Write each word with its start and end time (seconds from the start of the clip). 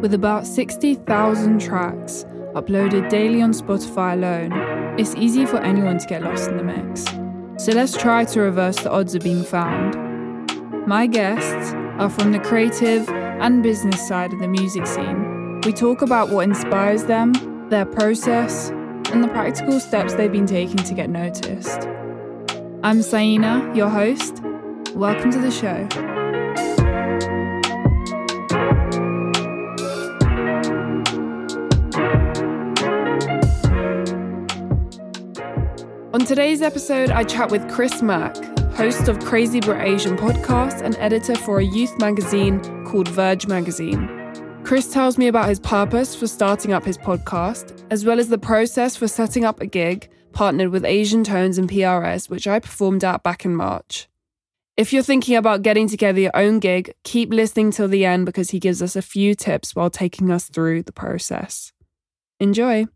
With 0.00 0.12
about 0.12 0.46
60,000 0.46 1.58
tracks 1.58 2.26
uploaded 2.54 3.08
daily 3.08 3.40
on 3.40 3.52
Spotify 3.52 4.12
alone, 4.12 4.52
it's 4.98 5.14
easy 5.14 5.46
for 5.46 5.56
anyone 5.56 5.96
to 5.98 6.06
get 6.06 6.22
lost 6.22 6.50
in 6.50 6.58
the 6.58 6.62
mix. 6.62 7.04
So 7.64 7.72
let's 7.72 7.96
try 7.96 8.26
to 8.26 8.40
reverse 8.42 8.76
the 8.76 8.90
odds 8.90 9.14
of 9.14 9.22
being 9.22 9.42
found. 9.42 9.96
My 10.86 11.06
guests 11.06 11.72
are 11.98 12.10
from 12.10 12.32
the 12.32 12.40
creative 12.40 13.08
and 13.08 13.62
business 13.62 14.06
side 14.06 14.34
of 14.34 14.40
the 14.40 14.48
music 14.48 14.86
scene. 14.86 15.60
We 15.62 15.72
talk 15.72 16.02
about 16.02 16.28
what 16.28 16.44
inspires 16.44 17.04
them, 17.04 17.32
their 17.70 17.86
process, 17.86 18.68
and 19.12 19.24
the 19.24 19.28
practical 19.28 19.80
steps 19.80 20.12
they've 20.14 20.30
been 20.30 20.46
taking 20.46 20.76
to 20.76 20.94
get 20.94 21.08
noticed. 21.08 21.88
I'm 22.82 23.00
Saina, 23.00 23.72
your 23.74 23.88
host. 23.88 24.42
Welcome 24.94 25.30
to 25.32 25.38
the 25.40 25.50
show. 25.50 26.15
Today's 36.26 36.60
episode, 36.60 37.10
I 37.12 37.22
chat 37.22 37.52
with 37.52 37.70
Chris 37.70 38.02
Mak, 38.02 38.36
host 38.72 39.06
of 39.06 39.20
Crazy 39.20 39.60
Brit 39.60 39.86
Asian 39.86 40.16
podcast 40.16 40.82
and 40.82 40.96
editor 40.96 41.36
for 41.36 41.60
a 41.60 41.64
youth 41.64 41.96
magazine 42.00 42.60
called 42.84 43.06
Verge 43.06 43.46
Magazine. 43.46 44.08
Chris 44.64 44.92
tells 44.92 45.18
me 45.18 45.28
about 45.28 45.48
his 45.48 45.60
purpose 45.60 46.16
for 46.16 46.26
starting 46.26 46.72
up 46.72 46.84
his 46.84 46.98
podcast, 46.98 47.80
as 47.92 48.04
well 48.04 48.18
as 48.18 48.28
the 48.28 48.38
process 48.38 48.96
for 48.96 49.06
setting 49.06 49.44
up 49.44 49.60
a 49.60 49.66
gig 49.66 50.10
partnered 50.32 50.70
with 50.70 50.84
Asian 50.84 51.22
Tones 51.22 51.58
and 51.58 51.70
PRS, 51.70 52.28
which 52.28 52.48
I 52.48 52.58
performed 52.58 53.04
at 53.04 53.22
back 53.22 53.44
in 53.44 53.54
March. 53.54 54.08
If 54.76 54.92
you're 54.92 55.04
thinking 55.04 55.36
about 55.36 55.62
getting 55.62 55.88
together 55.88 56.18
your 56.18 56.36
own 56.36 56.58
gig, 56.58 56.92
keep 57.04 57.32
listening 57.32 57.70
till 57.70 57.86
the 57.86 58.04
end 58.04 58.26
because 58.26 58.50
he 58.50 58.58
gives 58.58 58.82
us 58.82 58.96
a 58.96 59.00
few 59.00 59.36
tips 59.36 59.76
while 59.76 59.90
taking 59.90 60.32
us 60.32 60.48
through 60.48 60.82
the 60.82 60.92
process. 60.92 61.72
Enjoy. 62.40 62.86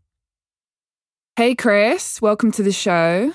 Hey, 1.37 1.55
Chris, 1.55 2.21
welcome 2.21 2.51
to 2.51 2.63
the 2.63 2.73
show. 2.73 3.31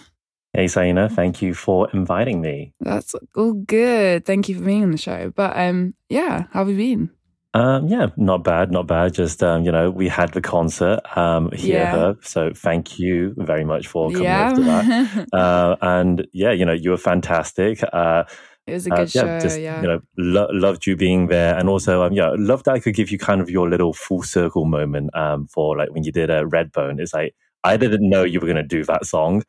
Hey, 0.53 0.69
Saina, 0.69 1.09
thank 1.09 1.41
you 1.41 1.55
for 1.55 1.89
inviting 1.93 2.41
me. 2.41 2.75
That's 2.81 3.15
all 3.35 3.55
good. 3.55 4.25
Thank 4.27 4.49
you 4.49 4.57
for 4.59 4.65
being 4.65 4.83
on 4.83 4.91
the 4.91 4.99
show. 4.99 5.33
But 5.35 5.57
um, 5.57 5.95
yeah, 6.09 6.45
how 6.53 6.61
have 6.61 6.69
you 6.69 6.77
been? 6.77 7.11
Um, 7.55 7.89
yeah, 7.89 8.09
not 8.19 8.45
bad, 8.45 8.71
not 8.71 8.87
bad. 8.87 9.15
Just 9.15 9.43
um, 9.43 9.65
you 9.65 9.73
know, 9.73 9.91
we 9.91 10.09
had 10.09 10.33
the 10.35 10.43
concert 10.43 11.01
um 11.17 11.51
here, 11.53 11.79
Yeah. 11.79 12.13
so 12.21 12.53
thank 12.55 12.99
you 12.99 13.35
very 13.39 13.65
much 13.65 13.87
for 13.87 14.11
coming 14.11 14.25
yeah, 14.25 14.51
over 14.53 14.61
to 14.61 14.65
that. 14.65 15.29
Uh, 15.33 15.77
and 15.81 16.27
yeah, 16.35 16.53
you 16.53 16.67
know, 16.67 16.75
you 16.75 16.91
were 16.91 16.99
fantastic. 16.99 17.83
Uh, 17.95 18.25
it 18.67 18.73
was 18.75 18.87
a 18.87 18.93
uh, 18.93 18.97
good 18.99 19.11
show. 19.11 19.25
yeah, 19.25 19.39
just 19.39 19.59
yeah, 19.61 19.81
you 19.81 19.89
know, 19.89 20.01
lo- 20.19 20.49
loved 20.53 20.87
you 20.87 20.97
being 20.97 21.29
there, 21.29 21.57
and 21.57 21.69
also 21.69 22.03
um, 22.03 22.13
yeah, 22.13 22.35
loved 22.37 22.67
that 22.67 22.73
I 22.75 22.81
could 22.81 22.95
give 22.95 23.11
you 23.11 23.19
kind 23.19 23.41
of 23.41 23.49
your 23.49 23.71
little 23.71 23.95
full 23.95 24.23
circle 24.23 24.67
moment 24.67 25.17
um 25.17 25.47
for 25.47 25.77
like 25.79 25.91
when 25.93 26.05
you 26.05 26.13
did 26.13 26.29
a 26.29 26.45
Redbone. 26.45 27.01
It's 27.01 27.15
like 27.15 27.35
I 27.73 27.77
didn't 27.77 28.09
know 28.09 28.23
you 28.25 28.41
were 28.41 28.47
gonna 28.47 28.63
do 28.63 28.85
that 28.85 29.07
song. 29.07 29.43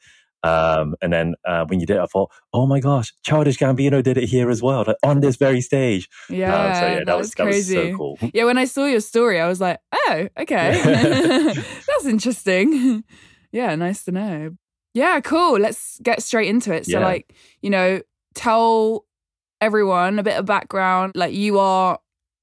Um, 0.43 0.95
and 1.01 1.11
then 1.11 1.33
uh, 1.45 1.65
when 1.65 1.79
you 1.79 1.85
did 1.87 1.97
it, 1.97 1.99
I 1.99 2.05
thought, 2.05 2.31
oh 2.53 2.67
my 2.67 2.79
gosh, 2.79 3.11
Childish 3.23 3.57
Gambino 3.57 4.01
did 4.03 4.17
it 4.17 4.29
here 4.29 4.49
as 4.49 4.61
well, 4.61 4.83
like 4.87 4.95
on 5.03 5.19
this 5.19 5.35
very 5.35 5.61
stage. 5.61 6.07
yeah, 6.29 6.53
Um, 6.55 6.75
so 6.75 6.81
yeah, 6.88 7.03
that, 7.05 7.17
was, 7.17 7.31
that 7.31 7.45
was 7.45 7.53
crazy. 7.55 7.75
so 7.91 7.97
cool. 7.97 8.19
Yeah, 8.33 8.45
when 8.45 8.57
I 8.57 8.65
saw 8.65 8.85
your 8.85 8.99
story, 9.01 9.39
I 9.41 9.47
was 9.47 9.59
like, 9.59 9.79
oh, 9.91 10.27
okay. 10.39 10.79
That's 11.53 12.05
interesting. 12.05 13.03
yeah, 13.51 13.75
nice 13.75 14.05
to 14.05 14.11
know. 14.11 14.51
Yeah, 14.93 15.19
cool. 15.21 15.59
Let's 15.59 15.99
get 16.03 16.21
straight 16.23 16.47
into 16.49 16.71
it. 16.73 16.85
So, 16.85 16.99
Yeah. 16.99 17.05
like, 17.05 17.33
you 17.61 17.69
know, 17.71 18.01
tell 18.35 19.05
everyone 19.59 20.19
a 20.19 20.23
bit 20.23 20.38
of 20.38 20.45
background. 20.45 21.13
Like, 21.15 21.33
you 21.33 21.57
are, 21.59 21.99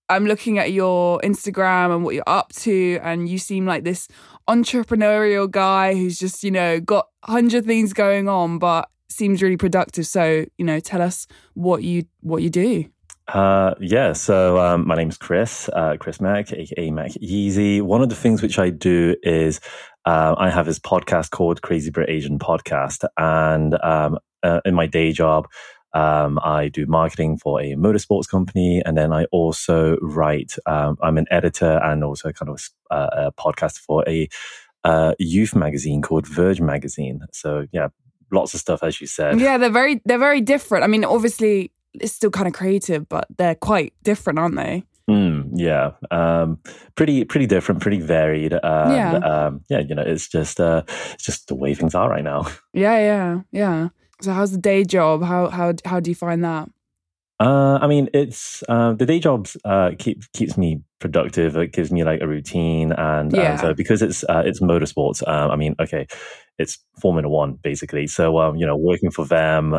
I'm 0.08 0.26
looking 0.26 0.58
at 0.58 0.72
your 0.72 1.20
Instagram 1.20 1.94
and 1.94 2.04
what 2.04 2.14
you're 2.14 2.24
up 2.26 2.52
to, 2.54 2.98
and 3.02 3.28
you 3.28 3.38
seem 3.38 3.66
like 3.66 3.84
this 3.84 4.08
entrepreneurial 4.48 5.50
guy 5.50 5.94
who's 5.94 6.18
just, 6.18 6.44
you 6.44 6.50
know, 6.50 6.80
got 6.80 7.08
a 7.22 7.32
hundred 7.32 7.64
things 7.64 7.92
going 7.92 8.28
on, 8.28 8.58
but 8.58 8.88
seems 9.08 9.42
really 9.42 9.56
productive. 9.56 10.06
So, 10.06 10.44
you 10.58 10.64
know, 10.64 10.80
tell 10.80 11.00
us 11.00 11.26
what 11.54 11.82
you 11.82 12.04
what 12.20 12.42
you 12.42 12.50
do. 12.50 12.86
Uh, 13.28 13.74
yeah, 13.80 14.12
so 14.12 14.58
um, 14.58 14.86
my 14.86 14.94
name's 14.94 15.16
Chris, 15.16 15.70
uh, 15.72 15.96
Chris 15.98 16.20
Mak, 16.20 16.52
aka 16.52 16.90
Mac 16.90 17.12
Yeezy. 17.12 17.80
One 17.80 18.02
of 18.02 18.10
the 18.10 18.14
things 18.14 18.42
which 18.42 18.58
I 18.58 18.68
do 18.68 19.16
is 19.22 19.60
uh, 20.04 20.34
I 20.36 20.50
have 20.50 20.66
this 20.66 20.78
podcast 20.78 21.30
called 21.30 21.62
Crazy 21.62 21.90
Brit 21.90 22.10
Asian 22.10 22.38
Podcast, 22.38 23.06
and 23.16 23.82
um, 23.82 24.18
uh, 24.42 24.60
in 24.66 24.74
my 24.74 24.86
day 24.86 25.12
job, 25.12 25.48
um, 25.94 26.38
I 26.42 26.68
do 26.68 26.86
marketing 26.86 27.38
for 27.38 27.60
a 27.60 27.74
motorsports 27.74 28.28
company, 28.28 28.82
and 28.84 28.98
then 28.98 29.12
I 29.12 29.24
also 29.26 29.96
write. 30.02 30.54
Um, 30.66 30.98
I'm 31.00 31.16
an 31.16 31.26
editor 31.30 31.80
and 31.82 32.04
also 32.04 32.32
kind 32.32 32.50
of 32.50 32.60
uh, 32.90 33.08
a 33.12 33.32
podcast 33.32 33.78
for 33.78 34.04
a 34.08 34.28
uh, 34.82 35.14
youth 35.18 35.54
magazine 35.54 36.02
called 36.02 36.26
Verge 36.26 36.60
Magazine. 36.60 37.20
So 37.32 37.66
yeah, 37.72 37.88
lots 38.30 38.54
of 38.54 38.60
stuff 38.60 38.82
as 38.82 39.00
you 39.00 39.06
said. 39.06 39.40
Yeah, 39.40 39.56
they're 39.56 39.70
very 39.70 40.02
they're 40.04 40.18
very 40.18 40.40
different. 40.40 40.84
I 40.84 40.88
mean, 40.88 41.04
obviously 41.04 41.70
it's 41.94 42.12
still 42.12 42.30
kind 42.30 42.48
of 42.48 42.54
creative, 42.54 43.08
but 43.08 43.26
they're 43.38 43.54
quite 43.54 43.94
different, 44.02 44.38
aren't 44.38 44.56
they? 44.56 44.84
Mm, 45.08 45.50
yeah, 45.54 45.92
um, 46.10 46.58
pretty 46.96 47.24
pretty 47.24 47.46
different, 47.46 47.82
pretty 47.82 48.00
varied. 48.00 48.52
Yeah. 48.52 49.16
um, 49.16 49.60
yeah. 49.68 49.80
You 49.80 49.94
know, 49.94 50.02
it's 50.02 50.28
just 50.28 50.60
uh, 50.60 50.82
it's 51.12 51.24
just 51.24 51.48
the 51.48 51.54
way 51.54 51.74
things 51.74 51.94
are 51.94 52.08
right 52.08 52.24
now. 52.24 52.46
Yeah, 52.72 52.98
yeah, 52.98 53.40
yeah. 53.52 53.88
So 54.24 54.32
how's 54.32 54.52
the 54.52 54.58
day 54.58 54.84
job? 54.84 55.22
How 55.22 55.48
how 55.48 55.74
how 55.84 56.00
do 56.00 56.10
you 56.10 56.14
find 56.14 56.42
that? 56.44 56.68
Uh, 57.40 57.78
I 57.82 57.88
mean, 57.88 58.08
it's 58.14 58.62
uh, 58.68 58.94
the 58.94 59.04
day 59.04 59.18
jobs 59.18 59.56
uh, 59.64 59.90
keep 59.98 60.22
keeps 60.32 60.56
me 60.56 60.80
productive. 60.98 61.56
It 61.56 61.72
gives 61.72 61.92
me 61.92 62.04
like 62.04 62.20
a 62.22 62.28
routine, 62.28 62.92
and 62.92 63.34
Yeah. 63.34 63.56
so 63.60 63.74
because 63.74 64.00
it's 64.02 64.24
uh, 64.24 64.42
it's 64.46 64.60
motorsports. 64.60 65.26
Um, 65.28 65.50
I 65.50 65.56
mean, 65.56 65.74
okay, 65.78 66.06
it's 66.58 66.78
Formula 67.02 67.28
One 67.28 67.54
basically. 67.62 68.06
So 68.06 68.38
um, 68.38 68.56
you 68.56 68.64
know, 68.66 68.76
working 68.76 69.10
for 69.10 69.26
them. 69.26 69.78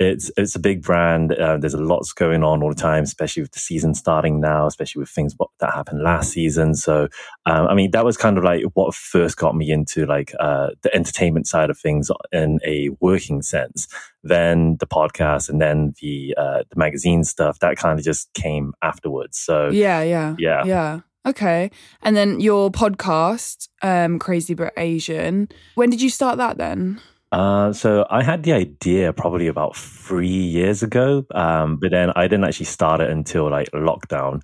It's 0.00 0.30
it's 0.36 0.54
a 0.54 0.60
big 0.60 0.82
brand. 0.82 1.32
Uh, 1.32 1.58
there's 1.58 1.74
a 1.74 1.78
lots 1.82 2.12
going 2.12 2.44
on 2.44 2.62
all 2.62 2.68
the 2.68 2.74
time, 2.80 3.02
especially 3.02 3.42
with 3.42 3.50
the 3.52 3.58
season 3.58 3.94
starting 3.94 4.40
now, 4.40 4.66
especially 4.66 5.00
with 5.00 5.08
things 5.08 5.34
what, 5.36 5.50
that 5.58 5.74
happened 5.74 6.02
last 6.02 6.30
season. 6.30 6.74
So, 6.74 7.08
um, 7.46 7.66
I 7.66 7.74
mean, 7.74 7.90
that 7.90 8.04
was 8.04 8.16
kind 8.16 8.38
of 8.38 8.44
like 8.44 8.62
what 8.74 8.94
first 8.94 9.36
got 9.36 9.56
me 9.56 9.70
into 9.72 10.06
like 10.06 10.32
uh, 10.38 10.68
the 10.82 10.94
entertainment 10.94 11.48
side 11.48 11.68
of 11.68 11.78
things 11.78 12.10
in 12.30 12.60
a 12.64 12.90
working 13.00 13.42
sense. 13.42 13.88
Then 14.22 14.76
the 14.78 14.86
podcast, 14.86 15.48
and 15.48 15.60
then 15.60 15.94
the 16.00 16.34
uh, 16.36 16.62
the 16.70 16.76
magazine 16.78 17.24
stuff. 17.24 17.58
That 17.58 17.76
kind 17.76 17.98
of 17.98 18.04
just 18.04 18.32
came 18.34 18.74
afterwards. 18.82 19.36
So, 19.38 19.70
Yeah, 19.70 20.02
yeah, 20.02 20.36
Yeah. 20.38 20.64
yeah. 20.64 21.00
Okay, 21.26 21.70
and 22.02 22.16
then 22.16 22.38
your 22.40 22.70
podcast, 22.70 23.68
um, 23.82 24.18
Crazy 24.20 24.54
Brit 24.54 24.72
Asian. 24.76 25.48
When 25.74 25.90
did 25.90 26.00
you 26.00 26.08
start 26.08 26.38
that 26.38 26.56
then? 26.56 27.00
Uh, 27.30 27.72
so 27.72 28.06
I 28.10 28.22
had 28.22 28.42
the 28.42 28.52
idea 28.52 29.12
probably 29.12 29.46
about 29.48 29.76
three 29.76 30.28
years 30.28 30.82
ago, 30.82 31.26
um, 31.34 31.76
but 31.76 31.90
then 31.90 32.10
I 32.16 32.22
didn't 32.28 32.44
actually 32.44 32.66
start 32.66 33.00
it 33.00 33.10
until 33.10 33.50
like 33.50 33.70
lockdown. 33.72 34.40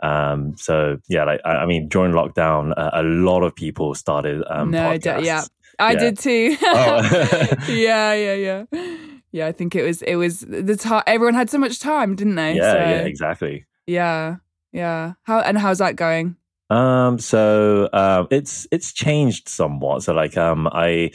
Um, 0.00 0.54
so 0.56 0.98
yeah, 1.08 1.24
like 1.24 1.40
I, 1.44 1.50
I 1.56 1.66
mean, 1.66 1.88
during 1.88 2.12
lockdown, 2.12 2.72
uh, 2.76 2.90
a 2.92 3.02
lot 3.02 3.42
of 3.42 3.54
people 3.56 3.94
started 3.94 4.44
um, 4.48 4.70
No, 4.70 4.88
I 4.90 4.98
don't- 4.98 5.24
yeah. 5.24 5.42
I 5.80 5.92
Yeah. 5.92 5.98
did 5.98 6.18
too. 6.18 6.56
Oh. 6.62 7.00
yeah, 7.68 8.12
yeah, 8.14 8.34
yeah. 8.34 8.64
Yeah, 9.30 9.46
I 9.46 9.52
think 9.52 9.76
it 9.76 9.82
was 9.82 10.02
it 10.02 10.16
was 10.16 10.40
the 10.40 10.74
time. 10.76 11.02
Everyone 11.06 11.34
had 11.34 11.50
so 11.50 11.58
much 11.58 11.78
time, 11.80 12.16
didn't 12.16 12.36
they? 12.36 12.54
yeah, 12.54 12.72
so, 12.72 12.78
yeah, 12.78 12.98
exactly. 13.02 13.64
yeah, 13.86 14.36
yeah. 14.72 15.12
How 15.24 15.40
and 15.40 15.58
how's 15.58 15.78
that 15.78 15.96
going? 15.96 16.36
Um, 16.70 17.18
so 17.18 17.88
um, 17.92 18.28
it's 18.30 18.66
it's 18.70 18.92
changed 18.92 19.48
somewhat. 19.48 20.02
So 20.02 20.12
like 20.12 20.36
um, 20.36 20.68
I 20.72 21.10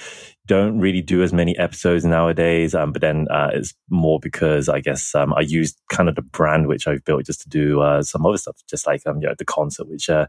don't 0.48 0.80
really 0.80 1.02
do 1.02 1.24
as 1.24 1.32
many 1.32 1.58
episodes 1.58 2.04
nowadays. 2.04 2.76
Um, 2.76 2.92
but 2.92 3.02
then 3.02 3.28
uh, 3.30 3.52
it's 3.54 3.74
more 3.90 4.20
because 4.20 4.68
I 4.68 4.80
guess 4.80 5.16
um, 5.16 5.34
I 5.34 5.42
used 5.42 5.80
kind 5.90 6.10
of 6.10 6.16
the 6.16 6.22
brand 6.22 6.68
which 6.68 6.88
I've 6.88 7.06
built 7.06 7.26
just 7.26 7.42
to 7.42 7.50
do 7.50 7.82
uh, 7.82 8.02
some 8.04 8.26
other 8.26 8.38
stuff, 8.38 8.58
just 8.70 8.88
like 8.88 9.06
um, 9.06 9.22
you 9.22 9.28
know, 9.28 9.36
the 9.38 9.46
concert 9.46 9.88
which 9.88 10.10
uh, 10.10 10.26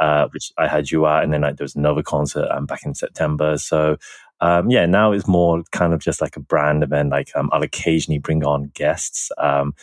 uh, 0.00 0.28
which 0.32 0.50
I 0.58 0.66
had 0.66 0.90
you 0.90 1.06
at, 1.06 1.22
and 1.22 1.32
then 1.32 1.42
like, 1.42 1.56
there 1.56 1.64
was 1.64 1.76
another 1.76 2.02
concert 2.02 2.48
um, 2.50 2.66
back 2.66 2.84
in 2.84 2.94
September. 2.94 3.56
So 3.58 3.96
um, 4.40 4.68
yeah, 4.70 4.86
now 4.86 5.12
it's 5.12 5.28
more 5.28 5.62
kind 5.70 5.94
of 5.94 6.00
just 6.00 6.20
like 6.20 6.36
a 6.36 6.40
brand 6.40 6.82
event. 6.82 7.10
Like 7.10 7.30
um, 7.34 7.48
I'll 7.52 7.62
occasionally 7.62 8.18
bring 8.18 8.44
on 8.44 8.72
guests 8.74 9.30
um, 9.38 9.74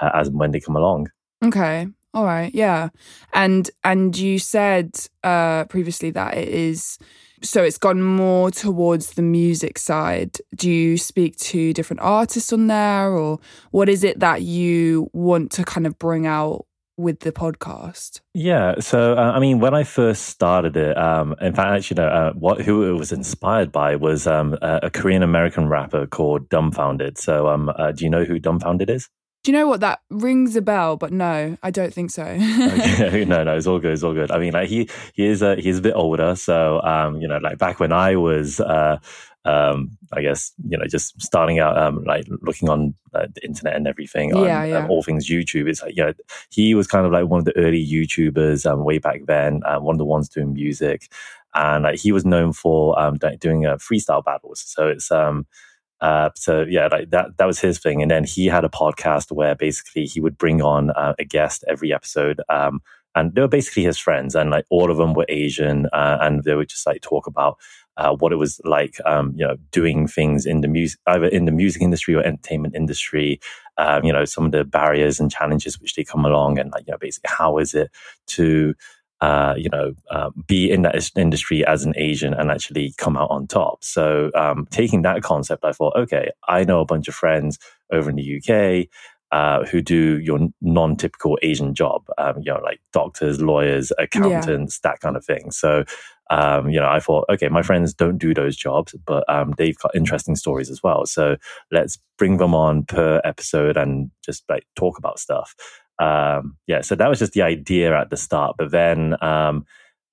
uh, 0.00 0.10
as 0.14 0.28
and 0.28 0.38
when 0.38 0.52
they 0.52 0.60
come 0.60 0.76
along. 0.76 1.10
Okay. 1.44 1.88
All 2.16 2.24
right. 2.24 2.52
Yeah. 2.54 2.88
And 3.34 3.70
and 3.84 4.16
you 4.16 4.38
said 4.38 4.96
uh 5.22 5.64
previously 5.66 6.10
that 6.12 6.34
it 6.34 6.48
is 6.48 6.98
so 7.42 7.62
it's 7.62 7.76
gone 7.76 8.02
more 8.02 8.50
towards 8.50 9.10
the 9.10 9.22
music 9.22 9.76
side. 9.76 10.38
Do 10.54 10.70
you 10.70 10.96
speak 10.96 11.36
to 11.36 11.74
different 11.74 12.00
artists 12.00 12.54
on 12.54 12.68
there 12.68 13.10
or 13.10 13.38
what 13.70 13.90
is 13.90 14.02
it 14.02 14.20
that 14.20 14.40
you 14.40 15.10
want 15.12 15.52
to 15.52 15.64
kind 15.64 15.86
of 15.86 15.98
bring 15.98 16.26
out 16.26 16.64
with 16.96 17.20
the 17.20 17.32
podcast? 17.32 18.22
Yeah, 18.32 18.76
so 18.80 19.12
uh, 19.12 19.32
I 19.34 19.38
mean, 19.38 19.58
when 19.58 19.74
I 19.74 19.84
first 19.84 20.22
started 20.22 20.74
it, 20.74 20.96
um, 20.96 21.34
in 21.42 21.54
fact, 21.54 21.68
actually, 21.68 22.02
no, 22.02 22.08
uh, 22.08 22.32
what 22.32 22.62
who 22.62 22.88
it 22.88 22.98
was 22.98 23.12
inspired 23.12 23.70
by 23.70 23.96
was 23.96 24.26
um, 24.26 24.56
a, 24.62 24.80
a 24.84 24.90
Korean 24.90 25.22
American 25.22 25.68
rapper 25.68 26.06
called 26.06 26.48
Dumbfoundead. 26.48 27.18
So, 27.18 27.48
um, 27.48 27.70
uh, 27.76 27.92
do 27.92 28.04
you 28.04 28.10
know 28.10 28.24
who 28.24 28.40
Dumbfoundead 28.40 28.88
is? 28.88 29.10
Do 29.46 29.52
you 29.52 29.58
know 29.58 29.68
what 29.68 29.78
that 29.78 30.00
rings 30.10 30.56
a 30.56 30.60
bell? 30.60 30.96
But 30.96 31.12
no, 31.12 31.56
I 31.62 31.70
don't 31.70 31.94
think 31.94 32.10
so. 32.10 32.24
okay. 32.24 33.24
No, 33.28 33.44
no, 33.44 33.56
it's 33.56 33.68
all 33.68 33.78
good. 33.78 33.92
It's 33.92 34.02
all 34.02 34.12
good. 34.12 34.32
I 34.32 34.40
mean, 34.40 34.52
like 34.52 34.68
he 34.68 34.90
he 35.14 35.24
is 35.24 35.40
a 35.40 35.54
he's 35.54 35.78
a 35.78 35.82
bit 35.82 35.94
older, 35.94 36.34
so 36.34 36.82
um, 36.82 37.20
you 37.20 37.28
know, 37.28 37.38
like 37.38 37.56
back 37.56 37.78
when 37.78 37.92
I 37.92 38.16
was 38.16 38.58
uh, 38.58 38.98
um, 39.44 39.96
I 40.12 40.22
guess 40.22 40.52
you 40.68 40.76
know, 40.76 40.86
just 40.88 41.22
starting 41.22 41.60
out, 41.60 41.78
um, 41.78 42.02
like 42.02 42.26
looking 42.42 42.68
on 42.68 42.96
uh, 43.14 43.28
the 43.32 43.44
internet 43.44 43.76
and 43.76 43.86
everything, 43.86 44.34
on, 44.34 44.42
Yeah, 44.42 44.64
yeah. 44.64 44.78
Um, 44.78 44.90
all 44.90 45.04
things 45.04 45.30
YouTube. 45.30 45.68
It's 45.68 45.80
like 45.80 45.96
you 45.96 46.02
know, 46.02 46.12
he 46.50 46.74
was 46.74 46.88
kind 46.88 47.06
of 47.06 47.12
like 47.12 47.26
one 47.26 47.38
of 47.38 47.44
the 47.44 47.56
early 47.56 47.86
YouTubers 47.86 48.68
um, 48.68 48.82
way 48.82 48.98
back 48.98 49.26
then, 49.26 49.60
uh, 49.64 49.78
one 49.78 49.94
of 49.94 49.98
the 49.98 50.04
ones 50.04 50.28
doing 50.28 50.54
music, 50.54 51.08
and 51.54 51.84
like 51.84 52.00
he 52.00 52.10
was 52.10 52.24
known 52.24 52.52
for 52.52 52.98
um, 52.98 53.16
doing 53.38 53.64
uh, 53.64 53.76
freestyle 53.76 54.24
battles. 54.24 54.64
So 54.66 54.88
it's 54.88 55.12
um, 55.12 55.46
uh, 56.00 56.30
so 56.34 56.64
yeah, 56.68 56.88
like 56.90 57.10
that 57.10 57.36
that 57.38 57.46
was 57.46 57.58
his 57.58 57.78
thing. 57.78 58.02
And 58.02 58.10
then 58.10 58.24
he 58.24 58.46
had 58.46 58.64
a 58.64 58.68
podcast 58.68 59.32
where 59.32 59.54
basically 59.54 60.04
he 60.04 60.20
would 60.20 60.38
bring 60.38 60.62
on 60.62 60.90
uh, 60.90 61.14
a 61.18 61.24
guest 61.24 61.64
every 61.68 61.92
episode. 61.92 62.40
Um, 62.48 62.80
and 63.14 63.34
they 63.34 63.40
were 63.40 63.48
basically 63.48 63.84
his 63.84 63.98
friends, 63.98 64.34
and 64.34 64.50
like 64.50 64.66
all 64.68 64.90
of 64.90 64.98
them 64.98 65.14
were 65.14 65.24
Asian, 65.30 65.86
uh, 65.92 66.18
and 66.20 66.44
they 66.44 66.54
would 66.54 66.68
just 66.68 66.86
like 66.86 67.00
talk 67.00 67.26
about 67.26 67.56
uh, 67.96 68.14
what 68.14 68.30
it 68.30 68.36
was 68.36 68.60
like, 68.64 68.98
um, 69.06 69.32
you 69.34 69.46
know, 69.46 69.56
doing 69.70 70.06
things 70.06 70.44
in 70.44 70.60
the 70.60 70.68
music, 70.68 71.00
either 71.06 71.26
in 71.26 71.46
the 71.46 71.50
music 71.50 71.80
industry 71.80 72.14
or 72.14 72.22
entertainment 72.22 72.76
industry. 72.76 73.40
Um, 73.78 74.04
you 74.04 74.12
know, 74.12 74.26
some 74.26 74.44
of 74.44 74.52
the 74.52 74.64
barriers 74.64 75.18
and 75.18 75.30
challenges 75.30 75.80
which 75.80 75.94
they 75.94 76.04
come 76.04 76.26
along, 76.26 76.58
and 76.58 76.70
like, 76.72 76.86
you 76.86 76.92
know, 76.92 76.98
basically 76.98 77.30
how 77.32 77.56
is 77.56 77.72
it 77.72 77.90
to 78.28 78.74
uh, 79.20 79.54
you 79.56 79.70
know, 79.70 79.94
uh, 80.10 80.30
be 80.46 80.70
in 80.70 80.82
that 80.82 81.10
industry 81.16 81.64
as 81.66 81.84
an 81.84 81.94
Asian 81.96 82.34
and 82.34 82.50
actually 82.50 82.94
come 82.98 83.16
out 83.16 83.30
on 83.30 83.46
top. 83.46 83.82
So, 83.82 84.30
um, 84.34 84.66
taking 84.70 85.02
that 85.02 85.22
concept, 85.22 85.64
I 85.64 85.72
thought, 85.72 85.96
okay, 85.96 86.30
I 86.48 86.64
know 86.64 86.80
a 86.80 86.86
bunch 86.86 87.08
of 87.08 87.14
friends 87.14 87.58
over 87.90 88.10
in 88.10 88.16
the 88.16 88.36
UK 88.36 88.88
uh, 89.32 89.64
who 89.64 89.80
do 89.80 90.20
your 90.20 90.38
non-typical 90.60 91.38
Asian 91.42 91.74
job, 91.74 92.04
um, 92.18 92.36
you 92.38 92.52
know, 92.52 92.60
like 92.62 92.80
doctors, 92.92 93.40
lawyers, 93.40 93.90
accountants, 93.98 94.80
that 94.80 95.00
kind 95.00 95.16
of 95.16 95.24
thing. 95.24 95.50
So, 95.50 95.84
um, 96.30 96.68
you 96.68 96.78
know, 96.78 96.88
I 96.88 97.00
thought, 97.00 97.24
okay, 97.30 97.48
my 97.48 97.62
friends 97.62 97.94
don't 97.94 98.18
do 98.18 98.34
those 98.34 98.56
jobs, 98.56 98.94
but 99.06 99.24
um, 99.28 99.54
they've 99.56 99.78
got 99.78 99.94
interesting 99.94 100.36
stories 100.36 100.70
as 100.70 100.82
well. 100.82 101.06
So 101.06 101.36
let's 101.70 101.98
bring 102.18 102.36
them 102.36 102.54
on 102.54 102.84
per 102.84 103.20
episode 103.24 103.76
and 103.76 104.10
just 104.24 104.44
like 104.48 104.64
talk 104.76 104.98
about 104.98 105.18
stuff 105.18 105.54
um, 105.98 106.56
yeah, 106.66 106.80
so 106.80 106.94
that 106.94 107.08
was 107.08 107.18
just 107.18 107.32
the 107.32 107.42
idea 107.42 107.98
at 107.98 108.10
the 108.10 108.16
start. 108.16 108.56
But 108.58 108.70
then 108.70 109.16
um, 109.22 109.64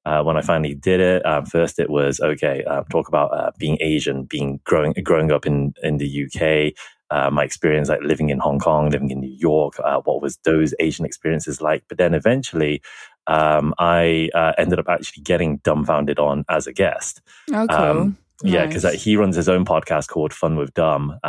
uh, 0.06 0.22
when 0.24 0.38
I 0.38 0.42
finally 0.42 0.74
did 0.74 1.00
it, 1.00 1.26
um, 1.26 1.46
first 1.46 1.80
it 1.80 1.90
was 1.90 2.20
okay. 2.20 2.64
Uh, 2.64 2.84
talk 2.90 3.08
about 3.08 3.34
uh, 3.34 3.52
being 3.58 3.78
Asian, 3.82 4.24
being 4.24 4.60
growing 4.64 4.94
growing 5.04 5.32
up 5.32 5.46
in 5.46 5.74
in 5.84 5.98
the 5.98 6.26
UK. 6.26 6.74
Uh, 7.10 7.30
my 7.30 7.44
experience 7.44 7.90
like 7.90 8.02
living 8.02 8.30
in 8.30 8.40
Hong 8.40 8.58
Kong, 8.58 8.90
living 8.90 9.12
in 9.12 9.20
New 9.20 9.36
York, 9.38 9.76
uh, 9.84 10.02
what 10.04 10.20
was 10.20 10.38
those 10.46 10.74
Asian 10.80 11.06
experiences 11.06 11.62
like? 11.62 11.84
But 11.88 12.00
then 12.00 12.16
eventually, 12.16 12.82
um, 13.28 13.76
I 13.78 14.30
uh, 14.34 14.54
ended 14.58 14.80
up 14.80 14.90
actually 14.90 15.22
getting 15.22 15.60
Dumbfoundead 15.60 16.18
on 16.18 16.44
as 16.50 16.66
a 16.66 16.74
guest. 16.74 17.22
Oh, 17.54 17.68
cool. 17.68 17.78
Um, 17.78 18.18
Yeah, 18.42 18.66
because 18.66 18.84
Nice. 18.84 19.04
he 19.04 19.16
runs 19.16 19.36
his 19.36 19.48
own 19.48 19.64
podcast 19.64 20.08
called 20.10 20.34
Fun 20.34 20.56
with 20.56 20.74
Dumb. 20.74 21.20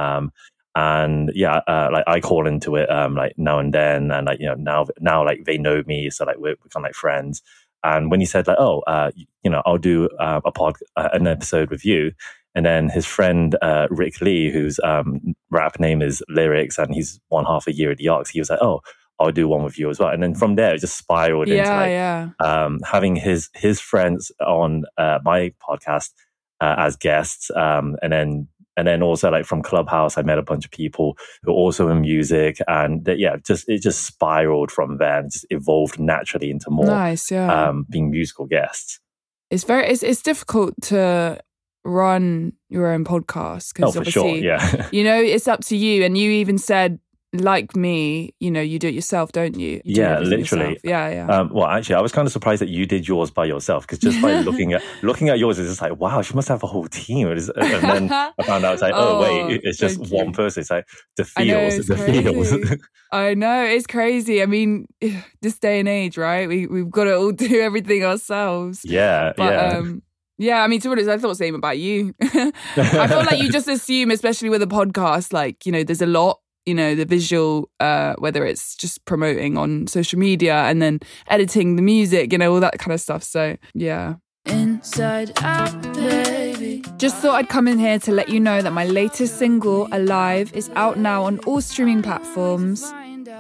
And 0.77 1.31
yeah, 1.35 1.61
uh, 1.69 1.89
like 1.93 2.05
I 2.07 2.21
call 2.21 2.47
into 2.47 2.77
it 2.77 2.91
um, 2.91 3.15
like 3.15 3.35
now 3.37 3.59
and 3.59 3.73
then, 3.73 4.11
and 4.11 4.27
like 4.27 4.41
you 4.41 4.47
know 4.47 4.55
now 4.55 4.87
now 5.01 5.25
like 5.25 5.45
they 5.45 5.59
know 5.59 5.83
me, 5.87 6.11
so 6.11 6.25
like 6.25 6.37
we're, 6.37 6.57
we're 6.63 6.71
kind 6.73 6.85
of 6.85 6.89
like 6.89 6.95
friends. 6.95 7.43
And 7.85 8.11
when 8.11 8.19
he 8.19 8.27
said 8.27 8.47
like, 8.47 8.57
oh, 8.59 8.81
uh, 8.87 9.11
you, 9.43 9.51
know, 9.51 9.63
I'll 9.67 9.77
do 9.77 10.09
uh, 10.19 10.41
a 10.43 10.51
pod, 10.51 10.77
uh, 10.97 11.11
an 11.13 11.27
episode 11.27 11.69
with 11.69 11.85
you, 11.85 12.13
and 12.55 12.65
then 12.65 12.89
his 12.89 13.05
friend 13.05 13.57
uh, 13.61 13.89
Rick 13.91 14.23
Lee, 14.23 14.51
whose 14.51 14.81
um, 14.83 15.35
rap 15.51 15.79
name 15.79 16.01
is 16.01 16.23
Lyricks, 16.31 16.79
and 16.79 16.95
he's 16.95 17.21
one 17.29 17.45
half 17.45 17.67
a 17.67 17.75
Year 17.75 17.91
of 17.91 17.99
the 17.99 18.09
Ox, 18.09 18.31
he 18.31 18.41
was 18.41 18.49
like, 18.49 18.63
oh, 18.63 18.81
I'll 19.21 19.33
do 19.33 19.49
one 19.49 19.63
with 19.63 19.79
you 19.79 19.91
as 19.91 19.99
well. 19.99 20.09
And 20.09 20.23
then 20.23 20.35
from 20.35 20.57
there, 20.57 20.75
it 20.75 20.81
just 20.81 20.97
spiraled 20.97 21.49
into 21.49 21.63
yeah, 21.63 21.77
like 21.77 21.91
yeah. 21.91 22.31
um, 22.41 22.81
having 22.85 23.17
his 23.17 23.51
his 23.55 23.81
friends 23.81 24.33
on 24.41 24.85
uh, 24.99 25.19
my 25.25 25.53
podcast 25.63 26.11
uh, 26.61 26.75
as 26.79 26.97
guests, 26.97 27.51
um, 27.55 27.97
and 28.03 28.13
then 28.13 28.49
and 28.77 28.87
then 28.87 29.03
also 29.03 29.31
like 29.31 29.45
from 29.47 29.63
Clubhouse, 29.63 30.19
I 30.19 30.23
met 30.23 30.39
a 30.39 30.43
bunch 30.43 30.65
of 30.65 30.71
people 30.71 31.17
who 31.43 31.51
are 31.51 31.55
also 31.55 31.89
in 31.89 32.01
music, 32.01 32.59
and 32.69 33.05
that, 33.05 33.19
yeah, 33.19 33.37
just 33.47 33.69
it 33.69 33.83
just 33.83 34.05
spiraled 34.05 34.71
from 34.71 34.99
there 34.99 35.21
and 35.21 35.31
just 35.31 35.47
evolved 35.51 35.99
naturally 35.99 36.51
into 36.51 36.71
more 36.71 36.87
Nice, 36.87 37.31
yeah. 37.31 37.69
um, 37.69 37.87
being 37.91 38.11
musical 38.11 38.47
guests. 38.47 39.01
it's 39.51 39.65
very 39.65 39.87
it's 39.87 40.03
it's 40.03 40.23
difficult 40.23 40.75
to 40.83 41.39
run 41.85 42.53
your 42.71 42.87
own 42.87 43.05
podcast 43.05 43.73
Oh, 43.81 43.93
because 43.93 43.95
for 43.97 44.05
sure, 44.11 44.25
obviously 44.25 44.47
yeah, 44.47 44.89
you 44.93 45.05
know 45.05 45.21
it's 45.21 45.47
up 45.49 45.61
to 45.67 45.77
you 45.77 46.03
and 46.05 46.17
you 46.17 46.31
even 46.31 46.59
said 46.59 46.99
like 47.35 47.75
me 47.75 48.33
you 48.39 48.51
know 48.51 48.61
you 48.61 48.79
do 48.79 48.87
it 48.89 48.95
yourself 48.95 49.33
don't 49.33 49.59
you, 49.59 49.81
You 49.85 49.95
do 49.95 50.01
Yeah, 50.01 50.19
literally. 50.21 50.39
yourself. 50.71 50.79
yeah 50.85 51.09
yeah 51.11 51.27
Um, 51.27 51.51
well, 51.53 51.67
actually, 51.67 51.97
I 51.97 52.01
was 52.01 52.13
kind 52.13 52.27
of 52.27 52.33
surprised 52.33 52.63
that 52.63 52.69
you 52.69 52.87
did 52.87 53.09
yours 53.09 53.31
by 53.31 53.45
yourself 53.45 53.85
because 53.87 53.99
just 53.99 54.23
by 54.23 54.33
looking 54.45 54.73
at 54.73 54.83
looking 55.03 55.29
at 55.31 55.39
yours, 55.39 55.59
it's 55.59 55.69
just 55.69 55.83
like, 55.83 55.99
wow, 55.99 56.23
she 56.23 56.35
must 56.35 56.49
have 56.49 56.63
a 56.63 56.67
whole 56.67 56.87
team. 56.87 57.29
And 57.29 57.41
then 57.57 58.13
I 58.13 58.43
found 58.47 58.65
out 58.65 58.75
it's 58.75 58.83
like, 58.83 58.95
oh, 58.95 59.17
Oh, 59.17 59.21
wait, 59.49 59.61
it's 59.65 59.79
just 59.79 59.99
one 60.13 60.27
you. 60.29 60.33
person. 60.33 60.61
It's 60.61 60.71
like 60.71 60.87
the 61.17 61.25
feels, 61.25 61.87
the 61.87 61.97
feels. 61.97 62.53
I 63.13 63.35
know 63.35 63.65
it's 63.65 63.87
crazy. 63.87 64.43
I 64.43 64.47
mean, 64.47 64.87
this 65.43 65.59
day 65.59 65.81
and 65.81 65.89
age, 65.89 66.17
right? 66.17 66.49
We 66.49 66.67
we've 66.67 66.91
got 66.91 67.05
to 67.05 67.17
all 67.17 67.33
do 67.33 67.61
everything 67.61 68.05
ourselves. 68.05 68.85
yeah, 68.85 69.33
But 69.37 69.53
yeah. 69.55 69.79
um, 69.79 70.03
yeah, 70.39 70.63
I 70.63 70.67
mean, 70.69 70.81
to 70.81 70.89
be 70.89 70.93
honest, 70.93 71.09
I 71.09 71.19
thought 71.19 71.29
the 71.29 71.35
same 71.37 71.55
about 71.55 71.79
you. 71.79 72.15
I 72.23 73.07
feel 73.09 73.19
like 73.25 73.39
you 73.41 73.51
just 73.51 73.69
assume, 73.69 74.11
especially 74.11 74.51
with 74.51 74.63
a 74.63 74.67
podcast, 74.67 75.33
like 75.33 75.65
you 75.67 75.73
know, 75.73 75.85
there's 75.85 76.03
a 76.03 76.07
lot. 76.07 76.41
You 76.67 76.75
know, 76.75 76.95
the 76.95 77.05
visual, 77.05 77.69
uh, 77.81 78.15
whether 78.19 78.47
it's 78.47 78.75
just 78.75 79.05
promoting 79.05 79.59
on 79.59 79.87
social 79.87 80.19
media 80.19 80.55
and 80.65 80.81
then 80.81 81.01
editing 81.29 81.77
the 81.77 81.83
music, 81.83 82.33
you 82.33 82.39
know, 82.39 82.53
all 82.53 82.61
that 82.61 82.79
kind 82.79 82.93
of 82.93 83.01
stuff. 83.01 83.23
So 83.23 83.57
yeah. 83.75 84.15
Inside 84.47 85.33
out, 85.43 85.95
baby. 85.95 86.83
Just 86.99 87.17
thought 87.17 87.35
I'd 87.35 87.49
come 87.49 87.67
in 87.67 87.79
here 87.79 87.99
to 88.01 88.13
let 88.13 88.29
you 88.29 88.39
know 88.41 88.61
that 88.63 88.73
my 88.73 88.85
latest 88.85 89.39
single, 89.39 89.89
Alive, 89.93 90.53
is 90.55 90.71
out 90.75 90.99
now 90.99 91.25
on 91.25 91.39
all 91.41 91.61
streaming 91.61 92.03
platforms. 92.03 92.93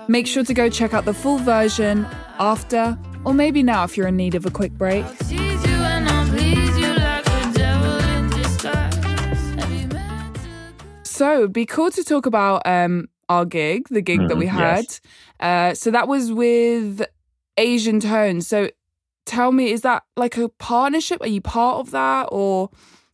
Make 0.09 0.27
sure 0.27 0.45
to 0.45 0.55
go 0.55 0.69
check 0.69 0.93
out 0.95 1.05
the 1.05 1.15
full 1.15 1.39
version 1.39 2.07
after, 2.39 2.99
or 3.25 3.33
maybe 3.35 3.63
now 3.63 3.85
if 3.85 3.97
you're 3.97 4.09
in 4.09 4.17
need 4.17 4.35
of 4.35 4.45
a 4.47 4.51
quick 4.51 4.73
break. 4.73 5.07
Tease 5.19 5.39
you 5.39 5.73
and 5.73 6.09
I'll 6.09 6.29
please 6.29 6.79
you 6.79 6.89
like 6.89 7.27
a 7.27 7.53
devil 7.53 7.99
in 8.11 8.31
disguise. 8.31 8.95
Have 9.55 9.71
you 9.73 9.87
met 9.89 10.37
a 10.37 11.05
So 11.05 11.39
it'd 11.39 11.53
be 11.53 11.67
cool 11.67 11.91
to 11.91 12.03
talk 12.05 12.27
about 12.27 12.63
um, 12.67 13.09
our 13.29 13.45
gig, 13.45 13.89
the 13.89 14.01
gig 14.03 14.19
that 14.29 14.35
Mhm, 14.35 14.39
we 14.39 14.47
had. 14.47 14.87
yes. 14.87 15.01
Uh, 15.41 15.75
so 15.75 15.91
that 15.91 16.09
was 16.09 16.33
with 16.33 17.05
Asian 17.57 18.01
Tone. 18.01 18.41
So 18.41 18.71
tell 19.27 19.53
me, 19.53 19.71
is 19.71 19.83
that 19.83 20.05
like 20.17 20.37
a 20.37 20.49
partnership? 20.49 21.21
Are 21.21 21.27
you 21.29 21.41
part 21.41 21.79
of 21.79 21.91
that, 21.93 22.29
or 22.33 22.71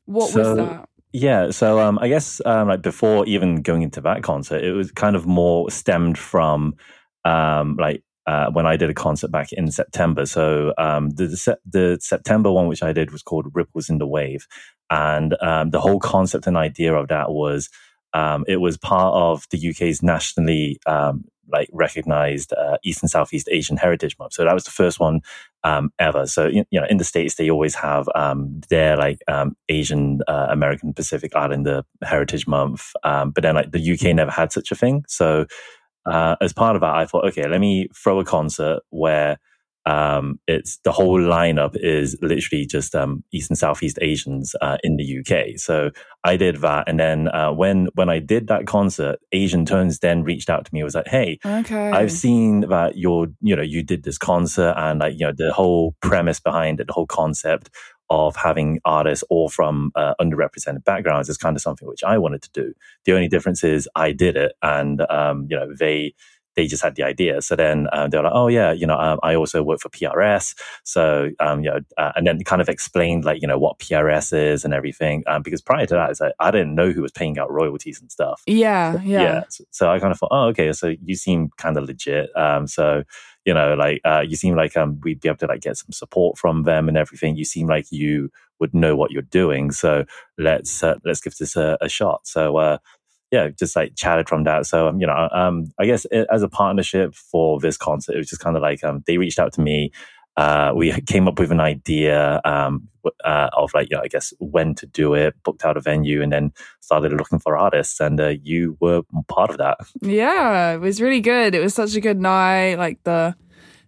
what 0.06 0.34
was 0.34 0.56
that? 0.56 0.88
Yeah, 1.12 1.50
so 1.50 1.80
um, 1.80 1.98
I 2.00 2.08
guess 2.08 2.40
um, 2.44 2.68
like 2.68 2.82
before 2.82 3.26
even 3.26 3.62
going 3.62 3.82
into 3.82 4.00
that 4.02 4.22
concert, 4.22 4.62
it 4.62 4.72
was 4.72 4.92
kind 4.92 5.16
of 5.16 5.26
more 5.26 5.70
stemmed 5.70 6.16
from 6.18 6.76
um, 7.24 7.76
like 7.80 8.04
uh, 8.26 8.48
when 8.52 8.64
I 8.64 8.76
did 8.76 8.90
a 8.90 8.94
concert 8.94 9.32
back 9.32 9.52
in 9.52 9.72
September. 9.72 10.24
So 10.24 10.72
um, 10.78 11.10
the 11.10 11.26
the, 11.26 11.58
the 11.68 11.98
September 12.00 12.52
one, 12.52 12.68
which 12.68 12.82
I 12.82 12.92
did, 12.92 13.10
was 13.10 13.22
called 13.22 13.46
"Ripples 13.54 13.90
in 13.90 13.98
the 13.98 14.06
Wave," 14.06 14.46
and 14.88 15.34
um, 15.42 15.70
the 15.70 15.80
whole 15.80 15.98
concept 15.98 16.46
and 16.46 16.56
idea 16.56 16.94
of 16.94 17.08
that 17.08 17.30
was 17.30 17.68
um, 18.12 18.44
it 18.48 18.56
was 18.56 18.76
part 18.76 19.14
of 19.14 19.46
the 19.50 19.70
UK's 19.70 20.02
nationally 20.02 20.78
um, 20.86 21.24
like 21.52 21.68
recognized 21.72 22.52
uh, 22.52 22.78
East 22.84 23.02
and 23.02 23.10
Southeast 23.10 23.48
Asian 23.50 23.76
Heritage 23.76 24.16
Month. 24.18 24.34
So 24.34 24.44
that 24.44 24.54
was 24.54 24.64
the 24.64 24.70
first 24.70 25.00
one 25.00 25.20
um, 25.64 25.92
ever. 25.98 26.26
So 26.26 26.46
you 26.46 26.64
know, 26.72 26.86
in 26.88 26.98
the 26.98 27.04
states, 27.04 27.34
they 27.34 27.50
always 27.50 27.74
have 27.74 28.08
um, 28.14 28.60
their 28.68 28.96
like 28.96 29.20
um, 29.28 29.56
Asian 29.68 30.20
uh, 30.28 30.46
American 30.50 30.92
Pacific 30.92 31.34
Islander 31.34 31.82
Heritage 32.02 32.46
Month, 32.46 32.92
um, 33.04 33.30
but 33.30 33.42
then 33.42 33.54
like 33.54 33.72
the 33.72 33.92
UK 33.92 34.14
never 34.14 34.30
had 34.30 34.52
such 34.52 34.70
a 34.70 34.76
thing. 34.76 35.04
So 35.08 35.46
uh, 36.06 36.36
as 36.40 36.52
part 36.52 36.76
of 36.76 36.80
that, 36.80 36.94
I 36.94 37.06
thought, 37.06 37.26
okay, 37.26 37.46
let 37.46 37.60
me 37.60 37.88
throw 37.94 38.20
a 38.20 38.24
concert 38.24 38.80
where 38.90 39.38
um, 39.86 40.38
it's 40.46 40.78
the 40.84 40.92
whole 40.92 41.18
lineup 41.18 41.74
is 41.74 42.16
literally 42.20 42.66
just 42.66 42.94
um, 42.94 43.24
East 43.32 43.50
and 43.50 43.58
Southeast 43.58 43.98
Asians 44.02 44.54
uh, 44.60 44.78
in 44.84 44.96
the 44.96 45.18
UK. 45.20 45.58
So 45.58 45.90
I 46.24 46.36
did 46.36 46.56
that, 46.56 46.88
and 46.88 47.00
then 47.00 47.28
uh, 47.28 47.52
when 47.52 47.88
when 47.94 48.08
I 48.08 48.18
did 48.18 48.48
that 48.48 48.66
concert, 48.66 49.18
Asian 49.32 49.64
Tones 49.64 50.00
then 50.00 50.22
reached 50.22 50.50
out 50.50 50.64
to 50.66 50.74
me. 50.74 50.80
and 50.80 50.84
was 50.84 50.94
like, 50.94 51.08
hey. 51.08 51.38
Okay. 51.44 51.90
I've 51.90 52.12
seen 52.12 52.60
that 52.68 52.96
you're, 52.96 53.28
you 53.40 53.56
know, 53.56 53.62
you 53.62 53.82
did 53.82 54.02
this 54.02 54.18
concert 54.18 54.74
and 54.76 55.00
like, 55.00 55.14
you 55.18 55.26
know, 55.26 55.32
the 55.36 55.52
whole 55.52 55.94
premise 56.02 56.40
behind 56.40 56.80
it, 56.80 56.86
the 56.86 56.92
whole 56.92 57.06
concept 57.06 57.70
of 58.10 58.34
having 58.34 58.80
artists 58.84 59.24
all 59.30 59.48
from 59.48 59.92
uh, 59.94 60.14
underrepresented 60.20 60.84
backgrounds 60.84 61.28
is 61.28 61.36
kind 61.36 61.56
of 61.56 61.62
something 61.62 61.86
which 61.86 62.02
I 62.02 62.18
wanted 62.18 62.42
to 62.42 62.50
do. 62.52 62.74
The 63.04 63.12
only 63.12 63.28
difference 63.28 63.62
is 63.62 63.88
I 63.94 64.12
did 64.12 64.36
it 64.36 64.52
and, 64.62 65.00
um, 65.08 65.46
you 65.48 65.56
know, 65.56 65.72
they 65.78 66.14
they 66.56 66.66
just 66.66 66.82
had 66.82 66.96
the 66.96 67.02
idea. 67.02 67.40
So 67.42 67.56
then 67.56 67.86
uh, 67.92 68.08
they 68.08 68.18
were 68.18 68.24
like, 68.24 68.32
oh 68.34 68.48
yeah, 68.48 68.72
you 68.72 68.86
know, 68.86 68.98
um, 68.98 69.18
I 69.22 69.34
also 69.34 69.62
work 69.62 69.80
for 69.80 69.88
PRS. 69.88 70.54
So, 70.84 71.30
um, 71.40 71.62
you 71.62 71.70
know, 71.70 71.80
uh, 71.96 72.12
and 72.16 72.26
then 72.26 72.42
kind 72.44 72.60
of 72.60 72.68
explained 72.68 73.24
like, 73.24 73.40
you 73.40 73.48
know, 73.48 73.58
what 73.58 73.78
PRS 73.78 74.32
is 74.32 74.64
and 74.64 74.74
everything. 74.74 75.22
Um, 75.26 75.42
because 75.42 75.62
prior 75.62 75.86
to 75.86 75.94
that, 75.94 76.10
it's 76.10 76.20
like, 76.20 76.34
I 76.40 76.50
didn't 76.50 76.74
know 76.74 76.90
who 76.90 77.02
was 77.02 77.12
paying 77.12 77.38
out 77.38 77.50
royalties 77.50 78.00
and 78.00 78.10
stuff. 78.10 78.42
Yeah, 79.02 79.22
yeah. 79.22 79.44
So, 79.48 79.64
so 79.70 79.90
I 79.90 79.98
kind 80.00 80.12
of 80.12 80.18
thought, 80.18 80.32
oh, 80.32 80.46
okay, 80.48 80.72
so 80.72 80.94
you 81.02 81.14
seem 81.14 81.50
kind 81.56 81.76
of 81.76 81.84
legit. 81.84 82.34
Um, 82.36 82.66
so, 82.66 83.04
you 83.44 83.54
know, 83.54 83.74
like, 83.74 84.00
uh, 84.04 84.22
you 84.26 84.36
seem 84.36 84.54
like, 84.54 84.76
um, 84.76 85.00
we'd 85.02 85.20
be 85.20 85.28
able 85.28 85.38
to 85.38 85.46
like 85.46 85.62
get 85.62 85.76
some 85.76 85.92
support 85.92 86.36
from 86.36 86.64
them 86.64 86.88
and 86.88 86.96
everything. 86.96 87.36
You 87.36 87.44
seem 87.44 87.68
like 87.68 87.86
you 87.90 88.30
would 88.58 88.74
know 88.74 88.94
what 88.94 89.10
you're 89.10 89.22
doing. 89.22 89.70
So 89.70 90.04
let's, 90.36 90.82
uh, 90.82 90.96
let's 91.04 91.20
give 91.20 91.36
this 91.36 91.56
a, 91.56 91.78
a 91.80 91.88
shot. 91.88 92.26
So, 92.26 92.58
uh, 92.58 92.78
yeah, 93.30 93.48
just 93.48 93.76
like 93.76 93.94
chatted 93.94 94.28
from 94.28 94.44
that. 94.44 94.66
So, 94.66 94.88
um, 94.88 95.00
you 95.00 95.06
know, 95.06 95.28
um, 95.32 95.72
I 95.78 95.86
guess 95.86 96.04
it, 96.10 96.26
as 96.32 96.42
a 96.42 96.48
partnership 96.48 97.14
for 97.14 97.60
this 97.60 97.76
concert, 97.76 98.14
it 98.14 98.18
was 98.18 98.28
just 98.28 98.42
kind 98.42 98.56
of 98.56 98.62
like 98.62 98.82
um, 98.82 99.04
they 99.06 99.18
reached 99.18 99.38
out 99.38 99.52
to 99.54 99.60
me. 99.60 99.92
Uh, 100.36 100.72
we 100.74 100.92
came 101.06 101.28
up 101.28 101.38
with 101.38 101.52
an 101.52 101.60
idea 101.60 102.40
um, 102.44 102.88
uh, 103.24 103.48
of 103.52 103.72
like, 103.72 103.88
you 103.90 103.96
know, 103.96 104.02
I 104.02 104.08
guess 104.08 104.32
when 104.38 104.74
to 104.76 104.86
do 104.86 105.14
it, 105.14 105.34
booked 105.44 105.64
out 105.64 105.76
a 105.76 105.80
venue, 105.80 106.22
and 106.22 106.32
then 106.32 106.52
started 106.80 107.12
looking 107.12 107.38
for 107.38 107.56
artists. 107.56 108.00
And 108.00 108.20
uh, 108.20 108.34
you 108.42 108.76
were 108.80 109.02
part 109.28 109.50
of 109.50 109.58
that. 109.58 109.78
Yeah, 110.00 110.72
it 110.72 110.78
was 110.78 111.00
really 111.00 111.20
good. 111.20 111.54
It 111.54 111.60
was 111.60 111.74
such 111.74 111.94
a 111.94 112.00
good 112.00 112.20
night. 112.20 112.76
Like 112.76 112.98
the 113.04 113.36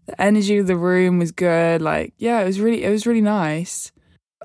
the 0.07 0.21
energy 0.21 0.59
of 0.59 0.67
the 0.67 0.77
room 0.77 1.19
was 1.19 1.33
good. 1.33 1.83
Like, 1.83 2.15
yeah, 2.19 2.41
it 2.41 2.45
was 2.45 2.61
really 2.61 2.85
it 2.85 2.91
was 2.91 3.07
really 3.07 3.21
nice. 3.21 3.91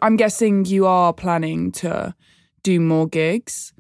I'm 0.02 0.16
guessing 0.16 0.66
you 0.66 0.88
are 0.88 1.14
planning 1.14 1.72
to 1.74 2.16
do 2.64 2.80
more 2.80 3.08
gigs 3.08 3.74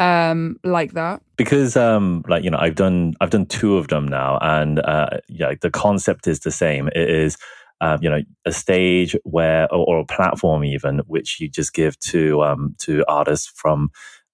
um 0.00 0.56
like 0.64 0.92
that 0.94 1.22
because 1.36 1.76
um 1.76 2.24
like 2.26 2.42
you 2.42 2.50
know 2.50 2.58
i've 2.58 2.74
done 2.74 3.14
i've 3.20 3.30
done 3.30 3.44
two 3.44 3.76
of 3.76 3.88
them 3.88 4.08
now 4.08 4.38
and 4.40 4.80
uh 4.80 5.10
yeah 5.28 5.52
the 5.60 5.70
concept 5.70 6.26
is 6.26 6.40
the 6.40 6.50
same 6.50 6.88
it 6.88 7.08
is 7.10 7.36
um, 7.82 7.98
you 8.02 8.10
know 8.10 8.20
a 8.44 8.52
stage 8.52 9.14
where 9.24 9.72
or, 9.72 9.86
or, 9.86 10.00
a 10.00 10.04
platform 10.04 10.64
even 10.64 10.98
which 11.06 11.40
you 11.40 11.48
just 11.48 11.74
give 11.74 11.98
to 12.00 12.42
um 12.42 12.74
to 12.78 13.04
artists 13.08 13.52
from 13.54 13.90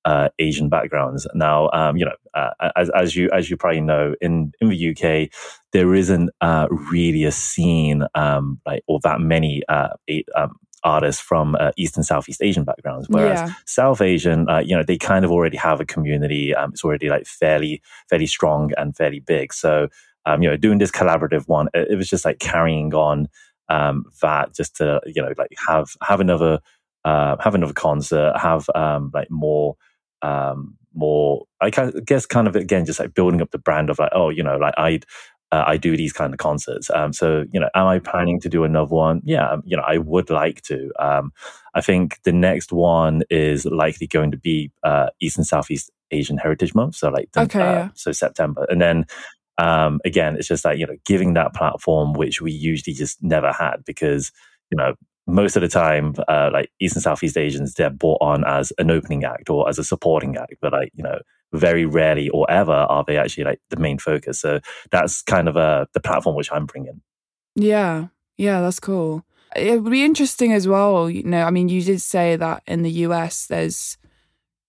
uh, 0.06 0.28
Asian 0.38 0.68
backgrounds. 0.68 1.26
Now, 1.34 1.68
um, 1.72 1.96
you 1.96 2.04
know, 2.04 2.14
uh, 2.32 2.70
as, 2.76 2.90
as 2.90 3.16
you 3.16 3.28
as 3.32 3.50
you 3.50 3.56
probably 3.56 3.80
know, 3.80 4.14
in 4.20 4.52
in 4.60 4.68
the 4.68 4.90
UK, 4.90 5.28
there 5.72 5.94
isn't 5.94 6.30
uh, 6.40 6.68
really 6.70 7.24
a 7.24 7.32
scene 7.32 8.04
um, 8.14 8.60
like 8.64 8.84
or 8.86 9.00
that 9.02 9.20
many 9.20 9.62
uh, 9.68 9.88
um, 10.36 10.54
artists 10.86 11.20
from 11.20 11.56
uh, 11.58 11.72
East 11.76 11.96
and 11.96 12.06
Southeast 12.06 12.40
Asian 12.42 12.64
backgrounds, 12.64 13.08
whereas 13.10 13.40
Yeah. 13.40 13.54
South 13.66 14.00
Asian, 14.00 14.48
uh, 14.48 14.60
you 14.60 14.74
know, 14.76 14.84
they 14.84 14.96
kind 14.96 15.24
of 15.24 15.30
already 15.30 15.56
have 15.58 15.80
a 15.80 15.84
community. 15.84 16.54
Um, 16.54 16.70
it's 16.72 16.84
already 16.84 17.08
like 17.10 17.26
fairly, 17.26 17.82
fairly 18.08 18.26
strong 18.26 18.70
and 18.78 18.96
fairly 18.96 19.20
big. 19.20 19.52
So, 19.52 19.88
um, 20.24 20.42
you 20.42 20.48
know, 20.48 20.56
doing 20.56 20.78
this 20.78 20.92
collaborative 20.92 21.48
one, 21.48 21.68
it, 21.74 21.88
it 21.90 21.96
was 21.96 22.08
just 22.08 22.24
like 22.24 22.38
carrying 22.38 22.94
on 22.94 23.28
um, 23.68 24.04
that, 24.22 24.54
just 24.54 24.76
to 24.76 25.00
you 25.06 25.20
know, 25.22 25.32
like 25.36 25.52
have 25.68 25.88
have 26.02 26.20
another 26.20 26.60
uh, 27.04 27.36
have 27.40 27.54
another 27.54 27.74
concert, 27.74 28.32
have 28.38 28.68
um, 28.74 29.10
like 29.12 29.30
more. 29.30 29.76
Um, 30.22 30.76
more, 30.98 31.44
I 31.60 31.68
guess, 31.68 32.24
kind 32.24 32.48
of 32.48 32.56
again, 32.56 32.86
just 32.86 32.98
like 32.98 33.12
building 33.12 33.42
up 33.42 33.50
the 33.50 33.58
brand 33.58 33.90
of 33.90 33.98
like, 33.98 34.12
oh, 34.14 34.30
you 34.30 34.42
know, 34.42 34.56
like 34.56 34.72
I, 34.78 35.00
uh, 35.52 35.64
I 35.66 35.76
do 35.76 35.96
these 35.96 36.12
kind 36.12 36.32
of 36.32 36.38
concerts. 36.38 36.90
Um, 36.90 37.12
so, 37.12 37.44
you 37.52 37.60
know, 37.60 37.68
am 37.74 37.86
I 37.86 37.98
planning 37.98 38.40
to 38.40 38.48
do 38.48 38.64
another 38.64 38.94
one? 38.94 39.20
Yeah, 39.24 39.48
um, 39.48 39.62
you 39.64 39.76
know, 39.76 39.82
I 39.86 39.98
would 39.98 40.30
like 40.30 40.62
to. 40.62 40.90
Um, 40.98 41.32
I 41.74 41.80
think 41.80 42.20
the 42.24 42.32
next 42.32 42.72
one 42.72 43.22
is 43.30 43.64
likely 43.66 44.06
going 44.06 44.30
to 44.32 44.36
be 44.36 44.70
uh, 44.82 45.08
East 45.20 45.36
and 45.36 45.46
Southeast 45.46 45.90
Asian 46.10 46.36
Heritage 46.38 46.74
Month. 46.74 46.96
So, 46.96 47.10
like, 47.10 47.28
Okay, 47.36 47.60
uh, 47.60 47.72
yeah. 47.72 47.88
so 47.94 48.12
September, 48.12 48.66
and 48.68 48.80
then 48.80 49.06
um, 49.58 50.00
again, 50.04 50.36
it's 50.36 50.48
just 50.48 50.64
like 50.64 50.78
you 50.78 50.86
know, 50.86 50.96
giving 51.04 51.34
that 51.34 51.54
platform 51.54 52.12
which 52.12 52.40
we 52.40 52.52
usually 52.52 52.94
just 52.94 53.22
never 53.22 53.52
had 53.52 53.84
because 53.84 54.32
you 54.70 54.76
know. 54.76 54.94
Most 55.28 55.56
of 55.56 55.62
the 55.62 55.66
time, 55.66 56.14
uh, 56.28 56.50
like 56.52 56.70
East 56.78 56.94
and 56.94 57.02
Southeast 57.02 57.36
Asians, 57.36 57.74
they're 57.74 57.90
brought 57.90 58.18
on 58.20 58.44
as 58.44 58.72
an 58.78 58.92
opening 58.92 59.24
act 59.24 59.50
or 59.50 59.68
as 59.68 59.76
a 59.76 59.82
supporting 59.82 60.36
act, 60.36 60.54
but 60.60 60.72
like 60.72 60.92
you 60.94 61.02
know, 61.02 61.18
very 61.52 61.86
rarely 61.86 62.28
or 62.30 62.50
ever 62.50 62.72
are 62.72 63.04
they 63.06 63.16
actually 63.16 63.44
like 63.44 63.60
the 63.70 63.76
main 63.76 63.98
focus. 63.98 64.40
So 64.40 64.60
that's 64.90 65.22
kind 65.22 65.48
of 65.48 65.56
uh, 65.56 65.86
the 65.94 66.00
platform 66.00 66.36
which 66.36 66.50
I'm 66.52 66.66
bringing. 66.66 67.00
Yeah, 67.54 68.08
yeah, 68.36 68.60
that's 68.60 68.80
cool. 68.80 69.24
It 69.54 69.82
would 69.82 69.90
be 69.90 70.04
interesting 70.04 70.52
as 70.52 70.68
well. 70.68 71.08
You 71.08 71.22
know, 71.22 71.42
I 71.42 71.50
mean, 71.50 71.68
you 71.68 71.82
did 71.82 72.00
say 72.00 72.36
that 72.36 72.62
in 72.66 72.82
the 72.82 72.90
US, 72.90 73.46
there's. 73.46 73.96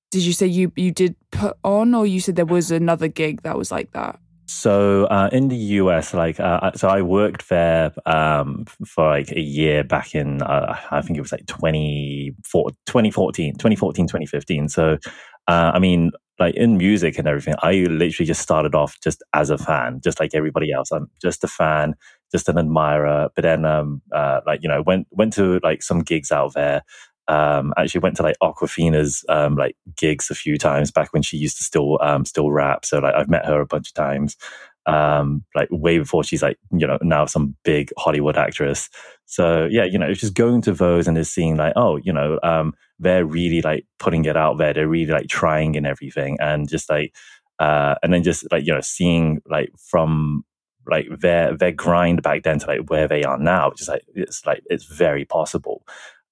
Did 0.10 0.22
you 0.22 0.32
say 0.32 0.48
you 0.48 0.72
you 0.78 0.92
did 0.92 1.18
put 1.32 1.58
on, 1.66 1.94
or 1.94 2.06
you 2.06 2.22
said 2.22 2.38
there 2.38 2.46
was 2.46 2.72
another 2.72 3.10
gig 3.10 3.42
that 3.42 3.58
was 3.58 3.72
like 3.72 3.92
that? 3.92 4.20
So 4.48 5.06
uh, 5.06 5.30
in 5.34 5.50
the 5.50 5.58
US, 5.58 6.14
like, 6.14 6.40
uh, 6.40 6.72
so 6.72 6.88
I 6.88 7.02
worked 7.02 7.50
there 7.50 7.92
um, 8.06 8.64
for 8.86 9.10
like 9.10 9.32
a 9.32 9.42
year 9.42 9.84
back 9.84 10.16
in, 10.16 10.42
uh, 10.42 10.78
I 10.90 11.02
think 11.02 11.18
it 11.18 11.22
was 11.22 11.34
like 11.34 11.46
24 11.48 12.72
2014, 12.86 13.54
2014, 13.56 14.08
2015. 14.08 14.70
So, 14.70 14.98
uh, 15.50 15.72
I 15.74 15.80
mean, 15.80 16.12
like 16.40 16.56
in 16.56 16.78
music 16.78 17.18
and 17.18 17.28
everything, 17.28 17.56
I 17.62 17.74
literally 17.90 18.28
just 18.28 18.42
started 18.42 18.76
off 18.76 19.00
just 19.02 19.24
as 19.34 19.50
a 19.50 19.58
fan, 19.58 20.02
just 20.04 20.20
like 20.20 20.32
everybody 20.34 20.72
else. 20.72 20.92
I'm 20.92 21.10
just 21.22 21.44
a 21.44 21.48
fan, 21.48 21.96
just 22.32 22.50
an 22.50 22.58
admirer. 22.58 23.30
But 23.36 23.42
then, 23.44 23.66
um, 23.66 24.02
uh, 24.12 24.42
like, 24.46 24.62
you 24.62 24.70
know, 24.70 24.82
went, 24.82 25.08
went 25.12 25.34
to 25.34 25.60
like 25.64 25.82
some 25.84 26.02
gigs 26.02 26.32
out 26.32 26.54
there. 26.54 26.84
Um, 27.30 27.74
actually 27.78 28.00
went 28.00 28.16
to 28.18 28.24
like 28.24 28.38
Awkwafina's 28.42 29.26
um, 29.28 29.56
like 29.56 29.76
gigs 29.98 30.32
a 30.32 30.36
few 30.36 30.58
times 30.58 30.92
back 30.92 31.12
when 31.12 31.22
she 31.22 31.36
used 31.36 31.58
to 31.58 31.64
still 31.64 32.00
um, 32.02 32.24
still 32.24 32.52
rap. 32.52 32.86
So 32.86 33.00
like 33.00 33.16
I've 33.16 33.30
met 33.30 33.46
her 33.46 33.60
a 33.60 33.66
bunch 33.66 33.90
of 33.90 33.94
times. 33.96 34.38
Um, 34.88 35.44
like 35.54 35.68
way 35.70 36.00
before 36.00 36.24
she's 36.24 36.42
like 36.42 36.58
you 36.72 36.88
know 36.88 36.98
now 37.02 37.26
some 37.26 37.56
big 37.64 37.92
Hollywood 37.98 38.38
actress. 38.38 38.90
So 39.26 39.68
yeah, 39.70 39.84
you 39.84 40.00
know 40.00 40.08
it's 40.08 40.22
just 40.22 40.34
going 40.34 40.62
to 40.64 40.74
those 40.74 41.08
and 41.08 41.18
just 41.18 41.34
seeing 41.34 41.58
like 41.58 41.74
oh 41.76 41.98
you 41.98 42.14
know 42.14 42.40
um, 42.44 42.74
they're 43.00 43.26
really 43.26 43.62
like 43.62 43.86
putting 44.00 44.26
it 44.26 44.38
out 44.38 44.58
there. 44.58 44.74
They're 44.74 44.88
really 44.88 45.12
like 45.12 45.28
trying 45.28 45.76
and 45.76 45.86
everything, 45.86 46.38
and 46.40 46.70
just 46.70 46.90
like 46.90 47.14
uh, 47.60 47.96
and 48.04 48.14
then 48.14 48.24
just 48.24 48.46
like 48.52 48.66
you 48.66 48.74
know 48.74 48.82
seeing 48.82 49.42
like 49.50 49.72
from 49.78 50.44
like 50.90 51.08
their 51.20 51.56
their 51.56 51.72
grind 51.72 52.24
back 52.24 52.44
then 52.44 52.60
to 52.60 52.68
like 52.68 52.90
where 52.90 53.08
they 53.08 53.24
are 53.24 53.38
now, 53.38 53.72
just 53.76 53.90
like 53.90 54.04
it's 54.16 54.46
like 54.46 54.64
it's 54.68 54.86
very 54.86 55.26
possible. 55.26 55.84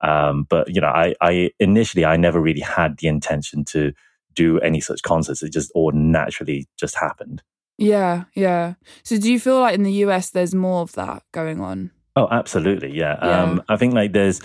Um, 0.02 0.46
but 0.50 0.74
you 0.74 0.82
know, 0.82 0.88
I, 0.88 1.16
I 1.22 1.52
initially 1.60 2.06
I 2.06 2.18
never 2.18 2.40
really 2.40 2.62
had 2.62 2.98
the 2.98 3.08
intention 3.08 3.66
to 3.66 3.94
do 4.34 4.60
any 4.60 4.80
such 4.82 5.02
concerts. 5.02 5.42
It 5.42 5.54
just 5.54 5.72
all 5.74 5.92
naturally 5.92 6.68
just 6.78 6.96
happened. 6.96 7.42
Yeah, 7.78 8.26
yeah. 8.34 8.76
So 9.04 9.18
do 9.18 9.32
you 9.32 9.40
feel 9.40 9.60
like 9.60 9.76
in 9.76 9.84
the 9.84 9.92
US 10.06 10.30
there's 10.30 10.56
more 10.56 10.82
of 10.82 10.94
that 10.94 11.24
going 11.32 11.60
on? 11.62 11.92
Oh, 12.16 12.28
absolutely, 12.32 12.96
yeah. 12.96 13.18
Yeah. 13.22 13.44
Um, 13.44 13.64
I 13.68 13.76
think 13.76 13.94
like 13.94 14.14
there's 14.14 14.42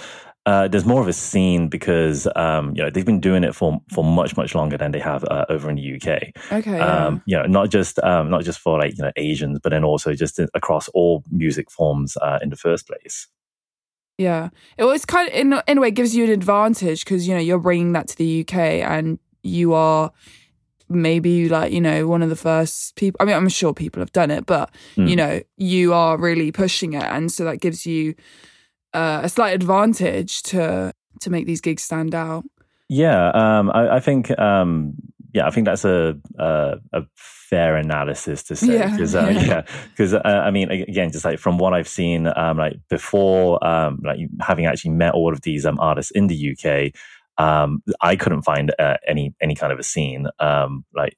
uh, 0.47 0.67
there's 0.69 0.87
more 0.87 1.01
of 1.01 1.07
a 1.07 1.13
scene 1.13 1.69
because 1.69 2.27
um, 2.35 2.75
you 2.75 2.83
know 2.83 2.91
they've 2.91 3.05
been 3.05 3.21
doing 3.21 3.45
it 3.45 3.55
for 3.55 3.81
for 3.93 4.03
much 4.03 4.37
much 4.37 4.55
longer 4.55 4.77
than 4.77 4.91
they 4.91 4.99
have 4.99 5.23
uh, 5.25 5.45
over 5.49 5.71
in 5.71 5.77
the 5.77 5.95
UK. 5.95 6.33
Okay. 6.51 6.79
yeah. 6.79 7.07
Um, 7.07 7.23
you 7.27 7.37
know, 7.37 7.45
not 7.45 7.71
just 7.71 7.99
um, 8.01 8.31
not 8.31 8.43
just 8.43 8.59
for 8.59 8.79
like 8.79 8.97
you 8.97 9.05
know 9.05 9.13
Asians, 9.17 9.59
but 9.63 9.71
then 9.71 9.85
also 9.85 10.15
just 10.15 10.41
across 10.55 10.89
all 10.89 11.23
music 11.31 11.71
forms 11.71 12.17
uh, 12.17 12.39
in 12.43 12.51
the 12.51 12.57
first 12.57 12.89
place. 12.89 13.29
Yeah, 14.19 14.49
it 14.77 14.85
was 14.85 15.05
kind 15.05 15.29
of 15.29 15.35
in 15.35 15.55
in 15.69 15.79
a 15.79 15.81
way 15.81 15.89
it 15.89 15.95
gives 15.95 16.17
you 16.17 16.25
an 16.25 16.31
advantage 16.31 17.05
because 17.05 17.29
you 17.29 17.35
know 17.35 17.41
you're 17.41 17.61
bringing 17.61 17.93
that 17.93 18.09
to 18.09 18.17
the 18.17 18.41
UK 18.41 18.55
and 18.55 19.19
you 19.43 19.73
are 19.75 20.11
maybe 20.91 21.49
like 21.49 21.73
you 21.73 21.81
know 21.81 22.07
one 22.07 22.23
of 22.23 22.29
the 22.29 22.37
first 22.37 22.97
people. 22.97 23.17
I 23.21 23.25
mean, 23.25 23.37
I'm 23.37 23.49
sure 23.49 23.73
people 23.73 24.01
have 24.01 24.13
done 24.13 24.31
it, 24.31 24.45
but 24.47 24.71
Hmm. 24.97 25.07
you 25.07 25.17
know 25.17 25.41
you 25.57 25.95
are 25.95 26.19
really 26.19 26.53
pushing 26.53 26.93
it, 26.95 27.05
and 27.05 27.31
so 27.33 27.45
that 27.45 27.61
gives 27.61 27.87
you 27.87 28.15
uh, 28.93 29.21
a 29.23 29.29
slight 29.29 29.55
advantage 29.55 30.43
to 30.43 30.93
to 31.21 31.31
make 31.31 31.47
these 31.47 31.61
gigs 31.61 31.83
stand 31.83 32.15
out. 32.15 32.45
Yeah, 32.89 33.29
um, 33.31 33.71
I, 33.71 33.97
I 33.97 34.01
think 34.01 34.37
um, 34.39 34.95
yeah, 35.33 35.47
I 35.47 35.51
think 35.51 35.67
that's 35.67 35.85
a 35.85 36.19
a, 36.39 36.79
a 36.93 37.03
fair 37.15 37.77
analysis 37.77 38.43
to 38.45 38.57
say 38.57 38.75
Yeah, 38.79 38.91
because 38.91 39.15
uh, 39.15 39.29
yeah. 39.29 39.63
because 39.91 40.15
uh, 40.15 40.21
I 40.25 40.51
mean 40.51 40.71
again, 40.71 41.13
just 41.13 41.25
like 41.25 41.39
from 41.39 41.59
what 41.59 41.73
I've 41.73 41.89
seen, 41.89 42.27
um, 42.35 42.59
like 42.59 42.77
before, 42.89 43.65
um, 43.65 44.01
like 44.05 44.19
having 44.41 44.67
actually 44.67 44.93
met 44.93 45.15
all 45.15 45.33
of 45.33 45.43
these 45.43 45.65
um, 45.67 45.79
artists 45.81 46.11
in 46.11 46.27
the 46.27 46.57
UK. 46.57 46.93
Um, 47.39 47.83
I 48.03 48.17
couldn't 48.17 48.43
find 48.43 48.75
uh, 48.79 48.99
any 49.09 49.35
any 49.41 49.55
kind 49.55 49.73
of 49.73 49.79
a 49.79 49.83
scene. 49.83 50.27
Um, 50.41 50.85
like, 50.95 51.17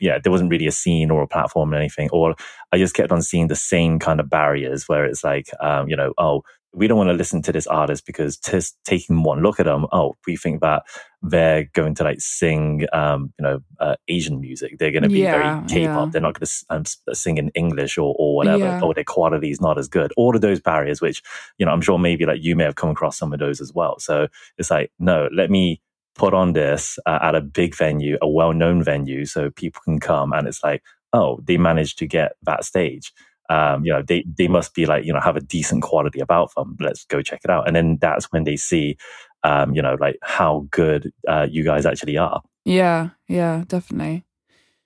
yeah, 0.00 0.18
there 0.22 0.30
wasn't 0.30 0.50
really 0.50 0.66
a 0.66 0.72
scene 0.72 1.10
or 1.10 1.22
a 1.22 1.26
platform 1.28 1.72
or 1.72 1.76
anything. 1.76 2.08
Or 2.12 2.34
I 2.72 2.78
just 2.78 2.94
kept 2.94 3.10
on 3.10 3.22
seeing 3.22 3.48
the 3.48 3.56
same 3.56 3.98
kind 3.98 4.20
of 4.20 4.30
barriers 4.30 4.88
where 4.88 5.04
it's 5.04 5.24
like, 5.24 5.48
um, 5.60 5.88
you 5.88 5.96
know, 5.96 6.12
oh, 6.18 6.42
we 6.74 6.86
don't 6.86 6.98
want 6.98 7.08
to 7.08 7.14
listen 7.14 7.42
to 7.42 7.52
this 7.52 7.66
artist 7.66 8.04
because 8.06 8.36
just 8.36 8.76
taking 8.84 9.22
one 9.22 9.42
look 9.42 9.58
at 9.58 9.66
them, 9.66 9.86
oh, 9.92 10.14
we 10.26 10.36
think 10.36 10.60
that 10.60 10.82
they're 11.22 11.64
going 11.72 11.94
to 11.96 12.04
like 12.04 12.20
sing, 12.20 12.86
um, 12.92 13.32
you 13.38 13.42
know, 13.42 13.60
uh, 13.80 13.96
Asian 14.08 14.40
music. 14.40 14.78
They're 14.78 14.90
going 14.92 15.02
to 15.02 15.08
be 15.08 15.20
Yeah, 15.20 15.32
very 15.60 15.68
K-pop. 15.68 16.06
yeah. 16.06 16.10
They're 16.12 16.20
not 16.20 16.38
going 16.38 16.46
to 16.46 16.64
um, 16.70 17.14
sing 17.14 17.38
in 17.38 17.48
English 17.50 17.96
or, 17.98 18.14
or 18.18 18.36
whatever. 18.36 18.64
Yeah. 18.64 18.80
Or 18.82 18.94
their 18.94 19.04
quality 19.04 19.50
is 19.50 19.60
not 19.60 19.78
as 19.78 19.88
good. 19.88 20.12
All 20.16 20.34
of 20.36 20.42
those 20.42 20.60
barriers, 20.60 21.00
which 21.00 21.22
you 21.58 21.66
know, 21.66 21.72
I'm 21.72 21.80
sure 21.80 21.98
maybe 21.98 22.26
like 22.26 22.42
you 22.42 22.54
may 22.54 22.64
have 22.64 22.76
come 22.76 22.90
across 22.90 23.16
some 23.18 23.32
of 23.32 23.38
those 23.38 23.60
as 23.60 23.72
well. 23.72 23.98
So 23.98 24.28
it's 24.58 24.70
like, 24.70 24.92
no, 24.98 25.28
let 25.32 25.50
me 25.50 25.80
put 26.14 26.34
on 26.34 26.52
this 26.52 26.98
uh, 27.06 27.18
at 27.22 27.34
a 27.34 27.40
big 27.40 27.74
venue, 27.76 28.18
a 28.20 28.28
well-known 28.28 28.82
venue, 28.82 29.24
so 29.24 29.50
people 29.50 29.80
can 29.84 30.00
come, 30.00 30.32
and 30.32 30.46
it's 30.46 30.62
like 30.62 30.82
oh, 31.14 31.40
they 31.42 31.56
managed 31.56 31.98
to 31.98 32.06
get 32.06 32.32
that 32.42 32.64
stage. 32.64 33.12
Um, 33.48 33.84
you 33.84 33.92
know, 33.92 34.02
they 34.02 34.24
they 34.36 34.48
must 34.48 34.74
be 34.74 34.86
like 34.86 35.04
you 35.04 35.12
know 35.12 35.20
have 35.20 35.36
a 35.36 35.40
decent 35.40 35.82
quality 35.82 36.20
about 36.20 36.54
them. 36.54 36.76
Let's 36.80 37.04
go 37.04 37.22
check 37.22 37.40
it 37.44 37.50
out, 37.50 37.66
and 37.66 37.74
then 37.74 37.98
that's 38.00 38.30
when 38.32 38.44
they 38.44 38.56
see, 38.56 38.96
um, 39.44 39.74
you 39.74 39.82
know, 39.82 39.96
like 40.00 40.18
how 40.22 40.66
good 40.70 41.12
uh, 41.26 41.46
you 41.50 41.64
guys 41.64 41.86
actually 41.86 42.18
are. 42.18 42.42
Yeah, 42.64 43.10
yeah, 43.28 43.64
definitely. 43.66 44.24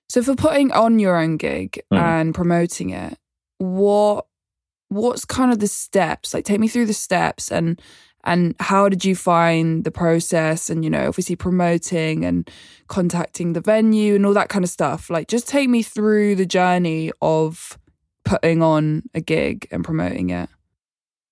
So 0.08 0.22
for 0.22 0.36
putting 0.36 0.70
on 0.72 0.98
your 0.98 1.16
own 1.16 1.36
gig 1.38 1.80
Mm. 1.92 1.98
and 1.98 2.34
promoting 2.34 2.90
it, 2.90 3.18
what 3.58 4.26
what's 4.88 5.24
kind 5.24 5.50
of 5.52 5.58
the 5.58 5.66
steps? 5.68 6.34
Like 6.34 6.44
take 6.44 6.60
me 6.60 6.68
through 6.68 6.86
the 6.86 6.92
steps 6.92 7.50
and 7.50 7.80
and 8.24 8.54
how 8.60 8.88
did 8.88 9.04
you 9.04 9.16
find 9.16 9.82
the 9.82 9.90
process 9.90 10.70
and 10.70 10.84
you 10.84 10.90
know, 10.90 11.08
obviously 11.08 11.34
promoting 11.34 12.24
and 12.24 12.48
contacting 12.88 13.54
the 13.54 13.60
venue 13.60 14.14
and 14.14 14.24
all 14.26 14.34
that 14.34 14.48
kind 14.50 14.64
of 14.64 14.70
stuff. 14.70 15.10
Like 15.10 15.26
just 15.28 15.48
take 15.48 15.68
me 15.68 15.82
through 15.82 16.36
the 16.36 16.46
journey 16.46 17.10
of 17.20 17.78
putting 18.24 18.62
on 18.62 19.02
a 19.14 19.20
gig 19.20 19.66
and 19.70 19.84
promoting 19.84 20.30
it. 20.30 20.48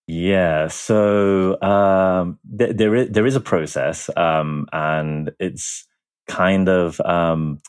Yeah, 0.06 0.66
so 0.66 1.60
um, 1.62 2.38
th- 2.58 2.76
there 2.76 2.96
is 2.96 3.10
there 3.10 3.26
is 3.26 3.36
a 3.36 3.40
process, 3.40 4.10
um, 4.16 4.66
and 4.72 5.30
it's 5.38 5.86
kind 6.26 6.68
of 6.68 7.00
um, 7.02 7.60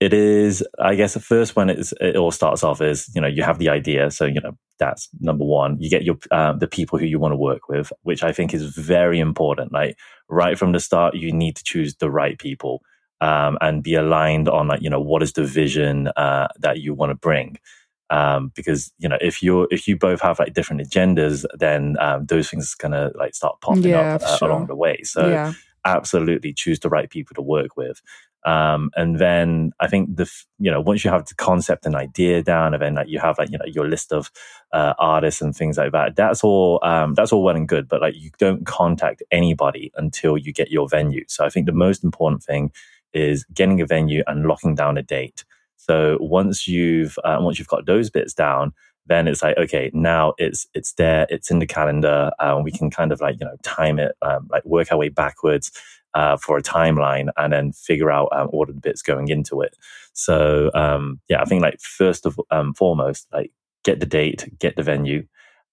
it 0.00 0.12
is. 0.12 0.66
I 0.80 0.96
guess 0.96 1.14
the 1.14 1.20
first 1.20 1.54
when 1.54 1.70
it's, 1.70 1.92
it 2.00 2.16
all 2.16 2.32
starts 2.32 2.64
off 2.64 2.80
is 2.80 3.08
you 3.14 3.20
know 3.20 3.28
you 3.28 3.44
have 3.44 3.60
the 3.60 3.68
idea, 3.68 4.10
so 4.10 4.24
you 4.24 4.40
know 4.40 4.58
that's 4.80 5.08
number 5.20 5.44
one. 5.44 5.76
You 5.78 5.88
get 5.88 6.02
your 6.02 6.16
uh, 6.32 6.54
the 6.54 6.66
people 6.66 6.98
who 6.98 7.06
you 7.06 7.20
want 7.20 7.30
to 7.30 7.36
work 7.36 7.68
with, 7.68 7.92
which 8.02 8.24
I 8.24 8.32
think 8.32 8.52
is 8.52 8.74
very 8.74 9.20
important. 9.20 9.72
Like 9.72 9.96
right 10.28 10.58
from 10.58 10.72
the 10.72 10.80
start, 10.80 11.14
you 11.14 11.30
need 11.30 11.54
to 11.54 11.62
choose 11.62 11.94
the 11.94 12.10
right 12.10 12.36
people 12.36 12.82
um, 13.20 13.58
and 13.60 13.82
be 13.82 13.94
aligned 13.94 14.48
on 14.48 14.66
like 14.68 14.82
you 14.82 14.90
know 14.90 15.00
what 15.00 15.22
is 15.22 15.34
the 15.34 15.44
vision 15.44 16.08
uh, 16.16 16.48
that 16.58 16.80
you 16.80 16.94
want 16.94 17.10
to 17.10 17.14
bring 17.14 17.58
um, 18.10 18.52
because 18.54 18.92
you 18.98 19.08
know 19.08 19.18
if 19.20 19.42
you're 19.42 19.68
if 19.70 19.86
you 19.88 19.96
both 19.96 20.20
have 20.20 20.38
like 20.38 20.54
different 20.54 20.82
agendas, 20.82 21.44
then 21.58 21.96
um, 22.00 22.26
those 22.26 22.50
things 22.50 22.74
are 22.74 22.82
gonna 22.82 23.10
like 23.16 23.34
start 23.34 23.60
popping 23.60 23.84
Yeah, 23.84 24.14
up 24.16 24.22
uh, 24.22 24.36
sure. 24.36 24.48
along 24.50 24.66
the 24.66 24.76
way. 24.76 25.02
So 25.02 25.28
yeah. 25.28 25.52
absolutely 25.84 26.52
choose 26.52 26.80
the 26.80 26.88
right 26.88 27.10
people 27.10 27.34
to 27.34 27.42
work 27.42 27.76
with. 27.76 28.00
Um, 28.46 28.90
and 28.96 29.18
then 29.18 29.72
I 29.80 29.88
think 29.88 30.16
the 30.16 30.30
you 30.58 30.70
know 30.70 30.80
once 30.80 31.04
you 31.04 31.10
have 31.10 31.26
the 31.26 31.34
concept 31.34 31.84
and 31.86 31.94
idea 31.96 32.42
down, 32.42 32.72
and 32.72 32.82
then 32.82 32.94
like 32.94 33.08
you 33.08 33.18
have 33.18 33.36
like 33.38 33.50
you 33.50 33.58
know 33.58 33.66
your 33.66 33.88
list 33.88 34.12
of 34.12 34.30
uh, 34.72 34.94
artists 34.98 35.42
and 35.42 35.54
things 35.54 35.76
like 35.76 35.92
that. 35.92 36.16
That's 36.16 36.44
all 36.44 36.78
um, 36.82 37.14
that's 37.14 37.32
all 37.32 37.42
well 37.42 37.56
and 37.56 37.68
good, 37.68 37.88
but 37.88 38.00
like 38.00 38.14
you 38.16 38.30
don't 38.38 38.64
contact 38.64 39.22
anybody 39.32 39.92
until 39.96 40.38
you 40.38 40.52
get 40.52 40.70
your 40.70 40.88
venue. 40.88 41.24
So 41.28 41.44
I 41.44 41.50
think 41.50 41.66
the 41.66 41.72
most 41.72 42.04
important 42.04 42.42
thing 42.42 42.70
is 43.12 43.44
getting 43.52 43.80
a 43.80 43.86
venue 43.86 44.22
and 44.26 44.46
locking 44.46 44.74
down 44.74 44.96
a 44.98 45.02
date. 45.02 45.44
So 45.78 46.18
once 46.20 46.68
you've 46.68 47.18
uh, 47.24 47.38
once 47.40 47.58
you've 47.58 47.68
got 47.68 47.86
those 47.86 48.10
bits 48.10 48.34
down, 48.34 48.72
then 49.06 49.26
it's 49.26 49.42
like 49.42 49.56
okay, 49.56 49.90
now 49.94 50.34
it's 50.38 50.66
it's 50.74 50.92
there, 50.94 51.26
it's 51.30 51.50
in 51.50 51.60
the 51.60 51.66
calendar. 51.66 52.30
Uh, 52.38 52.60
we 52.62 52.70
can 52.72 52.90
kind 52.90 53.12
of 53.12 53.20
like 53.20 53.36
you 53.40 53.46
know 53.46 53.56
time 53.62 53.98
it, 53.98 54.12
um, 54.22 54.48
like 54.50 54.64
work 54.66 54.92
our 54.92 54.98
way 54.98 55.08
backwards 55.08 55.72
uh, 56.14 56.36
for 56.36 56.58
a 56.58 56.62
timeline, 56.62 57.30
and 57.36 57.52
then 57.52 57.72
figure 57.72 58.10
out 58.10 58.28
um, 58.32 58.48
all 58.52 58.66
the 58.66 58.72
bits 58.74 59.02
going 59.02 59.28
into 59.28 59.62
it. 59.62 59.76
So 60.12 60.70
um, 60.74 61.20
yeah, 61.28 61.40
I 61.40 61.44
think 61.46 61.62
like 61.62 61.80
first 61.80 62.26
of 62.26 62.38
um, 62.50 62.74
foremost, 62.74 63.26
like 63.32 63.52
get 63.84 64.00
the 64.00 64.06
date, 64.06 64.58
get 64.58 64.76
the 64.76 64.82
venue. 64.82 65.26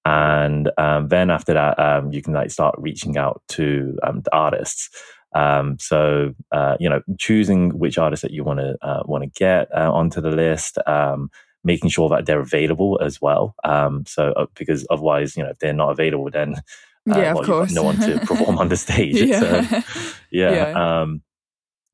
And 0.05 0.69
um, 0.77 1.07
then 1.09 1.31
after 1.31 1.53
that, 1.53 1.79
um, 1.79 2.11
you 2.13 2.21
can 2.21 2.33
like 2.33 2.51
start 2.51 2.75
reaching 2.77 3.17
out 3.17 3.41
to 3.49 3.97
um, 4.03 4.21
the 4.21 4.35
artists. 4.35 4.89
Um, 5.35 5.77
so 5.79 6.33
uh, 6.51 6.77
you 6.79 6.89
know, 6.89 7.01
choosing 7.19 7.77
which 7.77 7.97
artists 7.97 8.23
that 8.23 8.31
you 8.31 8.43
want 8.43 8.59
to 8.61 8.77
uh, 8.81 9.03
want 9.05 9.23
to 9.23 9.29
get 9.39 9.67
uh, 9.75 9.91
onto 9.93 10.21
the 10.21 10.31
list, 10.31 10.77
um, 10.87 11.29
making 11.63 11.89
sure 11.89 12.09
that 12.09 12.25
they're 12.25 12.39
available 12.39 12.99
as 13.03 13.21
well. 13.21 13.53
Um, 13.63 14.05
so 14.07 14.31
uh, 14.33 14.45
because 14.55 14.87
otherwise, 14.89 15.35
you 15.37 15.43
know, 15.43 15.49
if 15.49 15.59
they're 15.59 15.73
not 15.73 15.89
available, 15.91 16.29
then 16.31 16.55
uh, 17.11 17.19
Yeah, 17.19 17.31
of 17.31 17.35
well, 17.35 17.45
you've 17.47 17.47
course. 17.47 17.71
no 17.73 17.83
one 17.83 17.99
to 17.99 18.19
perform 18.25 18.57
on 18.57 18.69
the 18.69 18.77
stage. 18.77 19.17
So, 19.17 19.25
yeah. 19.25 19.81
yeah. 20.31 20.51
Yeah. 20.51 21.01
Um, 21.01 21.21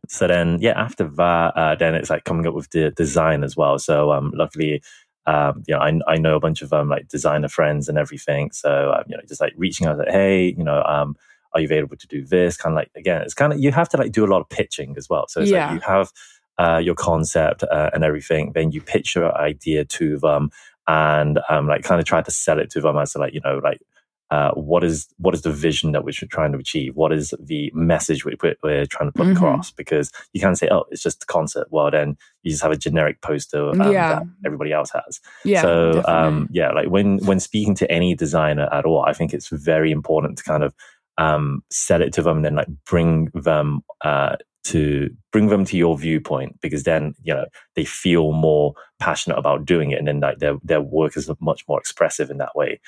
so 0.07 0.27
then, 0.27 0.57
yeah, 0.61 0.73
after 0.79 1.05
that, 1.07 1.55
uh, 1.55 1.75
then 1.75 1.95
it's 1.95 2.09
like 2.09 2.25
coming 2.25 2.45
up 2.47 2.53
with 2.53 2.69
the 2.71 2.91
design 2.91 3.43
as 3.43 3.55
well. 3.55 3.79
So, 3.79 4.11
um, 4.11 4.31
luckily, 4.35 4.81
um, 5.25 5.63
you 5.67 5.75
know, 5.75 5.79
I, 5.81 5.99
I 6.07 6.17
know 6.17 6.35
a 6.35 6.39
bunch 6.39 6.61
of 6.61 6.73
um, 6.73 6.89
like 6.89 7.07
designer 7.07 7.47
friends 7.47 7.87
and 7.87 7.97
everything. 7.97 8.51
So, 8.51 8.91
um, 8.91 9.03
you 9.07 9.15
know, 9.15 9.23
just 9.27 9.39
like 9.41 9.53
reaching 9.55 9.87
out, 9.87 9.99
like, 9.99 10.09
hey, 10.09 10.55
you 10.57 10.63
know, 10.63 10.83
um, 10.83 11.15
are 11.53 11.61
you 11.61 11.65
available 11.65 11.97
to 11.97 12.07
do 12.07 12.25
this? 12.25 12.57
Kind 12.57 12.73
of 12.73 12.77
like 12.77 12.91
again, 12.95 13.21
it's 13.21 13.33
kind 13.33 13.53
of 13.53 13.59
you 13.59 13.71
have 13.71 13.89
to 13.89 13.97
like 13.97 14.11
do 14.11 14.25
a 14.25 14.27
lot 14.31 14.41
of 14.41 14.49
pitching 14.49 14.95
as 14.97 15.09
well. 15.09 15.25
So 15.27 15.41
it's 15.41 15.51
Yeah. 15.51 15.67
like 15.67 15.75
you 15.75 15.81
have 15.87 16.11
uh, 16.57 16.77
your 16.77 16.95
concept 16.95 17.63
uh, 17.63 17.89
and 17.93 18.03
everything, 18.03 18.51
then 18.53 18.71
you 18.71 18.81
pitch 18.81 19.15
your 19.15 19.35
idea 19.37 19.83
to 19.85 20.17
them, 20.19 20.49
and 20.87 21.39
um, 21.49 21.67
like 21.67 21.83
kind 21.83 21.99
of 21.99 22.05
try 22.05 22.21
to 22.21 22.31
sell 22.31 22.59
it 22.59 22.69
to 22.71 22.81
them 22.81 22.97
as 22.97 23.13
to 23.13 23.19
like 23.19 23.33
you 23.33 23.41
know 23.43 23.59
like 23.63 23.81
uh, 24.29 24.51
what 24.51 24.81
is 24.81 25.07
what 25.17 25.33
is 25.33 25.41
the 25.41 25.51
vision 25.51 25.91
that 25.91 26.05
we're 26.05 26.11
trying 26.13 26.53
to 26.53 26.57
achieve? 26.57 26.95
What 26.95 27.11
is 27.11 27.33
the 27.37 27.69
message 27.73 28.23
we- 28.23 28.37
we're, 28.41 28.55
we're 28.63 28.85
trying 28.85 29.09
to 29.09 29.11
put 29.11 29.27
Mhm. 29.27 29.35
across? 29.35 29.71
Because 29.71 30.09
you 30.31 30.39
can't 30.39 30.57
say, 30.57 30.69
oh, 30.71 30.85
it's 30.89 31.03
just 31.03 31.23
a 31.23 31.25
concert. 31.25 31.67
Well, 31.69 31.91
then 31.91 32.15
you 32.43 32.51
just 32.51 32.63
have 32.63 32.71
a 32.71 32.77
generic 32.77 33.19
poster 33.21 33.71
um, 33.71 33.91
Yeah. 33.91 34.19
that 34.19 34.23
everybody 34.45 34.71
else 34.71 34.89
has. 34.91 35.19
yeah. 35.43 35.61
so 35.61 36.01
um, 36.07 36.47
yeah, 36.51 36.71
like 36.71 36.87
when 36.89 37.17
when 37.25 37.41
speaking 37.41 37.75
to 37.75 37.91
any 37.91 38.15
designer 38.15 38.69
at 38.71 38.85
all, 38.85 39.03
I 39.05 39.11
think 39.11 39.33
it's 39.33 39.49
very 39.49 39.91
important 39.91 40.37
to 40.37 40.43
kind 40.45 40.63
of 40.63 40.73
um, 41.17 41.63
sell 41.69 42.01
it 42.01 42.13
to 42.13 42.21
them 42.21 42.37
and 42.37 42.45
then 42.45 42.55
like 42.55 42.67
bring 42.85 43.29
them 43.33 43.81
uh, 44.01 44.35
to 44.63 45.09
bring 45.31 45.47
them 45.47 45.65
to 45.65 45.77
your 45.77 45.97
viewpoint 45.97 46.59
because 46.61 46.83
then 46.83 47.13
you 47.23 47.33
know 47.33 47.45
they 47.75 47.85
feel 47.85 48.31
more 48.31 48.73
passionate 48.99 49.37
about 49.37 49.65
doing 49.65 49.91
it 49.91 49.99
and 49.99 50.07
then 50.07 50.19
like 50.19 50.37
their 50.39 50.55
their 50.63 50.81
work 50.81 51.17
is 51.17 51.29
much 51.39 51.63
more 51.67 51.79
expressive 51.79 52.29
in 52.29 52.37
that 52.37 52.55
way. 52.55 52.79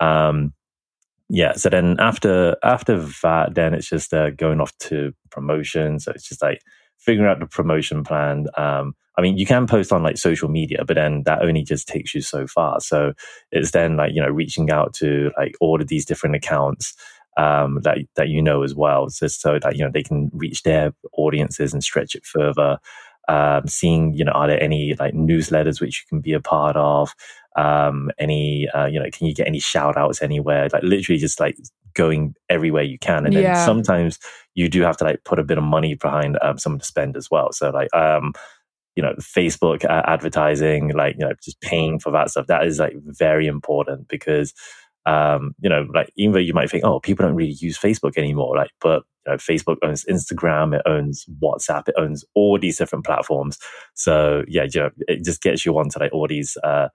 Um, 0.00 0.52
yeah, 1.30 1.54
so 1.54 1.70
then 1.70 1.96
after 1.98 2.56
after 2.62 2.98
that, 3.22 3.54
then 3.54 3.74
it's 3.74 3.88
just 3.88 4.12
uh, 4.12 4.30
going 4.30 4.60
off 4.60 4.76
to 4.78 5.12
promotion. 5.30 5.98
So 5.98 6.12
it's 6.12 6.28
just 6.28 6.42
like 6.42 6.60
figuring 6.98 7.30
out 7.30 7.40
the 7.40 7.46
promotion 7.46 8.04
plan. 8.04 8.46
Um, 8.56 8.94
I 9.16 9.22
mean, 9.22 9.38
you 9.38 9.46
can 9.46 9.66
post 9.66 9.92
on 9.92 10.02
like 10.02 10.18
social 10.18 10.48
media, 10.48 10.84
but 10.86 10.94
then 10.96 11.22
that 11.24 11.42
only 11.42 11.62
just 11.62 11.88
takes 11.88 12.14
you 12.14 12.20
so 12.20 12.46
far. 12.46 12.80
So 12.80 13.14
it's 13.52 13.70
then 13.70 13.96
like 13.96 14.12
you 14.14 14.20
know 14.20 14.28
reaching 14.28 14.70
out 14.70 14.92
to 14.94 15.30
like 15.38 15.54
all 15.60 15.80
of 15.80 15.88
these 15.88 16.04
different 16.04 16.36
accounts 16.36 16.94
um, 17.36 17.80
that 17.82 17.98
that 18.16 18.28
you 18.28 18.42
know 18.42 18.62
as 18.62 18.74
well, 18.74 19.08
just 19.08 19.40
so 19.40 19.58
that 19.58 19.76
you 19.76 19.84
know 19.84 19.90
they 19.92 20.02
can 20.02 20.30
reach 20.32 20.62
their 20.62 20.92
audiences 21.16 21.72
and 21.72 21.82
stretch 21.82 22.14
it 22.14 22.24
further. 22.24 22.78
Um, 23.26 23.66
seeing 23.66 24.12
you 24.12 24.24
know 24.24 24.32
are 24.32 24.46
there 24.48 24.62
any 24.62 24.94
like 24.98 25.14
newsletters 25.14 25.80
which 25.80 26.00
you 26.00 26.06
can 26.08 26.20
be 26.20 26.32
a 26.32 26.40
part 26.40 26.76
of? 26.76 27.14
Um, 27.56 28.10
any 28.18 28.68
uh, 28.74 28.86
you 28.86 29.00
know 29.00 29.08
can 29.12 29.26
you 29.26 29.34
get 29.34 29.46
any 29.46 29.60
shout 29.60 29.96
outs 29.96 30.22
anywhere? 30.22 30.68
Like 30.72 30.82
literally 30.82 31.18
just 31.18 31.40
like 31.40 31.56
going 31.94 32.34
everywhere 32.48 32.82
you 32.82 32.98
can, 32.98 33.26
and 33.26 33.36
then 33.36 33.54
Yeah. 33.54 33.54
sometimes 33.54 34.18
you 34.54 34.68
do 34.68 34.82
have 34.82 34.96
to 34.98 35.04
like 35.04 35.24
put 35.24 35.38
a 35.38 35.44
bit 35.44 35.58
of 35.58 35.64
money 35.64 35.94
behind 35.94 36.38
um, 36.42 36.58
some 36.58 36.74
of 36.74 36.80
the 36.80 36.84
spend 36.84 37.16
as 37.16 37.30
well. 37.30 37.52
So 37.52 37.70
like 37.70 37.92
um, 37.94 38.32
you 38.96 39.02
know 39.02 39.14
facebook 39.20 39.84
uh, 39.84 40.02
advertising 40.06 40.88
like 40.92 41.14
you 41.18 41.20
know 41.26 41.32
just 41.42 41.60
paying 41.60 41.98
for 41.98 42.12
that 42.12 42.30
stuff 42.30 42.46
that 42.46 42.64
is 42.66 42.78
like 42.78 42.94
very 43.04 43.46
important 43.46 44.08
because 44.08 44.54
um 45.06 45.54
you 45.60 45.68
know 45.68 45.86
like 45.94 46.10
even 46.16 46.32
though 46.32 46.38
you 46.38 46.54
might 46.54 46.70
think 46.70 46.84
oh 46.84 47.00
people 47.00 47.26
don't 47.26 47.36
really 47.36 47.56
use 47.60 47.78
facebook 47.78 48.16
anymore 48.16 48.56
like 48.56 48.70
but 48.80 49.02
you 49.26 49.32
know 49.32 49.36
facebook 49.36 49.76
owns 49.82 50.04
instagram 50.06 50.74
it 50.74 50.82
owns 50.86 51.26
whatsapp 51.42 51.88
it 51.88 51.94
owns 51.98 52.24
all 52.34 52.58
these 52.58 52.78
different 52.78 53.04
platforms 53.04 53.58
so 53.94 54.42
yeah 54.48 54.64
you 54.72 54.80
know, 54.80 54.90
it 55.08 55.24
just 55.24 55.42
gets 55.42 55.66
you 55.66 55.76
onto 55.78 55.98
like 55.98 56.12
all 56.12 56.26
these 56.26 56.56
uh 56.64 56.88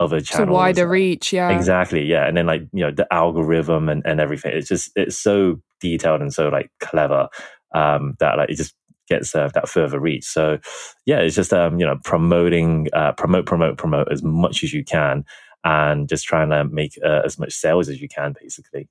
other 0.00 0.16
it's 0.16 0.36
a 0.36 0.46
wider 0.46 0.88
reach. 0.88 1.32
Yeah. 1.32 1.50
Exactly. 1.50 2.02
Yeah. 2.04 2.26
And 2.26 2.36
then 2.36 2.46
like, 2.46 2.62
you 2.72 2.82
know, 2.82 2.90
the 2.90 3.06
algorithm 3.12 3.88
and, 3.88 4.02
and 4.06 4.18
everything. 4.18 4.52
It's 4.56 4.68
just 4.68 4.90
it's 4.96 5.18
so 5.18 5.60
detailed 5.78 6.22
and 6.22 6.32
so 6.32 6.48
like 6.48 6.70
clever 6.80 7.28
um 7.74 8.14
that 8.18 8.38
like 8.38 8.50
it 8.50 8.56
just 8.56 8.74
gets 9.08 9.34
uh, 9.34 9.50
that 9.54 9.68
further 9.68 10.00
reach. 10.00 10.24
So 10.24 10.58
yeah, 11.04 11.18
it's 11.18 11.36
just 11.36 11.52
um, 11.52 11.78
you 11.78 11.86
know, 11.86 11.98
promoting 12.02 12.88
uh 12.94 13.12
promote, 13.12 13.44
promote, 13.44 13.76
promote 13.76 14.10
as 14.10 14.22
much 14.22 14.64
as 14.64 14.72
you 14.72 14.84
can 14.84 15.24
and 15.64 16.08
just 16.08 16.24
trying 16.24 16.50
to 16.50 16.64
make 16.64 16.98
uh, 17.04 17.22
as 17.24 17.38
much 17.38 17.52
sales 17.52 17.88
as 17.88 18.00
you 18.00 18.08
can 18.08 18.34
basically. 18.40 18.88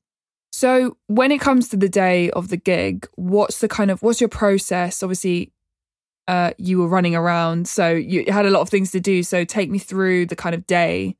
So 0.51 0.97
when 1.07 1.31
it 1.31 1.39
comes 1.39 1.69
to 1.69 1.77
the 1.77 1.89
day 1.89 2.31
of 2.31 2.49
the 2.49 2.57
gig, 2.57 3.07
what's 3.15 3.59
the 3.59 3.67
kind 3.67 3.91
of 3.91 4.01
what's 4.01 4.19
your 4.19 4.29
process? 4.29 5.03
Obviously, 5.03 5.51
uh, 6.27 6.51
you 6.57 6.79
were 6.79 6.87
running 6.87 7.15
around, 7.15 7.67
so 7.67 7.89
you 7.91 8.25
had 8.27 8.45
a 8.45 8.49
lot 8.49 8.61
of 8.61 8.69
things 8.69 8.91
to 8.91 8.99
do. 8.99 9.23
So 9.23 9.45
take 9.45 9.69
me 9.69 9.79
through 9.79 10.27
the 10.27 10.35
kind 10.35 10.55
of 10.55 10.65
day. 10.67 11.15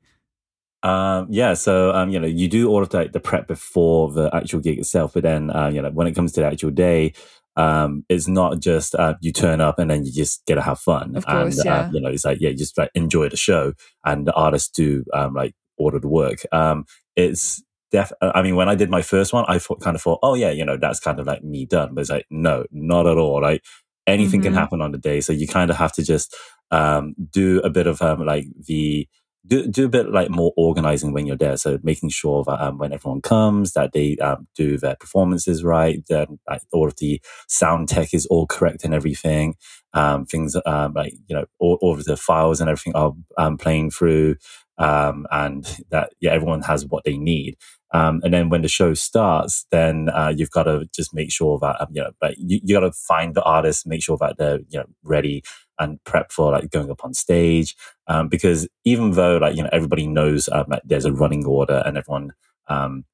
Um, 0.82 1.26
yeah, 1.30 1.54
so 1.54 1.94
um, 1.94 2.10
you 2.10 2.18
know, 2.18 2.26
you 2.26 2.48
do 2.48 2.68
all 2.68 2.82
of 2.82 2.88
the, 2.88 3.08
the 3.12 3.20
prep 3.20 3.46
before 3.46 4.10
the 4.10 4.34
actual 4.34 4.60
gig 4.60 4.78
itself, 4.78 5.12
but 5.12 5.22
then 5.22 5.54
uh, 5.54 5.68
you 5.68 5.82
know, 5.82 5.90
when 5.90 6.06
it 6.06 6.14
comes 6.14 6.32
to 6.32 6.40
the 6.40 6.46
actual 6.46 6.70
day, 6.70 7.12
um, 7.56 8.04
it's 8.08 8.28
not 8.28 8.60
just 8.60 8.94
uh, 8.94 9.14
you 9.20 9.32
turn 9.32 9.60
up 9.60 9.78
and 9.78 9.90
then 9.90 10.04
you 10.04 10.12
just 10.12 10.44
get 10.46 10.54
to 10.56 10.62
have 10.62 10.78
fun. 10.78 11.16
Of 11.16 11.26
course, 11.26 11.58
and, 11.58 11.64
yeah. 11.66 11.80
Uh, 11.80 11.90
you 11.92 12.00
know, 12.00 12.08
it's 12.08 12.24
like 12.24 12.38
yeah, 12.40 12.50
you 12.50 12.56
just 12.56 12.78
like 12.78 12.90
enjoy 12.94 13.28
the 13.28 13.36
show, 13.36 13.72
and 14.04 14.26
the 14.26 14.32
artists 14.34 14.70
do 14.70 15.04
um, 15.12 15.34
like 15.34 15.54
order 15.78 15.98
the 15.98 16.08
work. 16.08 16.38
Um, 16.52 16.84
it's 17.16 17.62
def. 17.90 18.12
I 18.22 18.42
mean, 18.42 18.56
when 18.56 18.68
I 18.68 18.74
did 18.74 18.90
my 18.90 19.02
first 19.02 19.32
one, 19.32 19.44
I 19.48 19.58
thought, 19.58 19.80
kind 19.80 19.96
of 19.96 20.02
thought, 20.02 20.20
oh 20.22 20.34
yeah, 20.34 20.50
you 20.50 20.64
know, 20.64 20.76
that's 20.76 21.00
kind 21.00 21.18
of 21.20 21.26
like 21.26 21.42
me 21.44 21.66
done. 21.66 21.94
But 21.94 22.02
it's 22.02 22.10
like 22.10 22.26
no, 22.30 22.64
not 22.70 23.06
at 23.06 23.18
all. 23.18 23.42
Like 23.42 23.62
anything 24.06 24.42
can 24.42 24.52
Mhm. 24.52 24.56
happen 24.58 24.80
on 24.80 24.92
the 24.92 24.98
day, 24.98 25.20
so 25.20 25.32
you 25.32 25.46
kind 25.48 25.70
of 25.70 25.76
have 25.76 25.92
to 25.94 26.02
just 26.04 26.34
um, 26.70 27.14
do 27.30 27.60
a 27.64 27.70
bit 27.70 27.86
of 27.88 28.00
um, 28.00 28.24
like 28.24 28.46
the 28.66 29.08
do, 29.46 29.66
do 29.66 29.86
a 29.86 29.88
bit 29.88 30.10
like 30.10 30.30
more 30.30 30.52
organizing 30.56 31.12
when 31.12 31.26
you're 31.26 31.36
there. 31.36 31.56
So 31.56 31.78
making 31.82 32.10
sure 32.10 32.44
that 32.44 32.60
um, 32.60 32.78
when 32.78 32.92
everyone 32.92 33.22
comes, 33.22 33.72
that 33.72 33.92
they 33.92 34.16
um, 34.18 34.46
do 34.54 34.78
their 34.78 34.96
performances 34.96 35.64
right, 35.64 36.04
that 36.08 36.28
like, 36.48 36.62
all 36.72 36.88
of 36.88 36.96
the 36.96 37.20
sound 37.48 37.88
tech 37.88 38.12
is 38.12 38.26
all 38.26 38.46
correct 38.46 38.84
and 38.84 38.94
everything. 38.94 39.54
Um, 39.92 40.24
things 40.26 40.56
um, 40.66 40.92
like 40.94 41.14
you 41.26 41.34
know 41.34 41.46
all, 41.58 41.78
all 41.80 41.94
of 41.94 42.04
the 42.04 42.16
files 42.16 42.60
and 42.60 42.70
everything 42.70 42.94
are 42.94 43.12
um, 43.38 43.56
playing 43.56 43.90
through, 43.90 44.36
um, 44.78 45.26
and 45.32 45.64
that 45.90 46.12
yeah 46.20 46.30
everyone 46.32 46.62
has 46.62 46.86
what 46.86 47.04
they 47.04 47.16
need. 47.16 47.56
And 47.92 48.32
then 48.32 48.50
when 48.50 48.62
the 48.62 48.68
show 48.68 48.94
starts, 48.94 49.66
then 49.72 50.10
uh, 50.10 50.32
you've 50.36 50.52
got 50.52 50.64
to 50.64 50.88
just 50.94 51.12
make 51.12 51.32
sure 51.32 51.58
that 51.60 51.88
you 51.90 52.02
know, 52.02 52.10
like 52.22 52.36
you, 52.38 52.60
you 52.62 52.74
got 52.76 52.86
to 52.86 52.92
find 52.92 53.34
the 53.34 53.42
artists, 53.42 53.84
make 53.84 54.02
sure 54.02 54.16
that 54.18 54.36
they're 54.38 54.60
you 54.68 54.78
know 54.78 54.86
ready 55.02 55.42
and 55.80 56.02
prep 56.04 56.32
for 56.32 56.52
like 56.52 56.70
going 56.70 56.90
up 56.90 57.04
on 57.04 57.14
stage. 57.14 57.76
Um, 58.08 58.28
because 58.28 58.68
even 58.84 59.12
though 59.12 59.38
like 59.38 59.56
you 59.56 59.64
know 59.64 59.70
everybody 59.72 60.06
knows 60.06 60.48
um, 60.50 60.66
there's 60.84 61.06
a 61.06 61.12
running 61.12 61.46
order 61.46 61.82
and 61.86 61.98
everyone 61.98 62.32
um, 62.68 63.04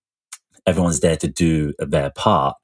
everyone's 0.67 1.01
there 1.01 1.17
to 1.19 1.29
do 1.29 1.73
their 1.79 2.11
part. 2.11 2.57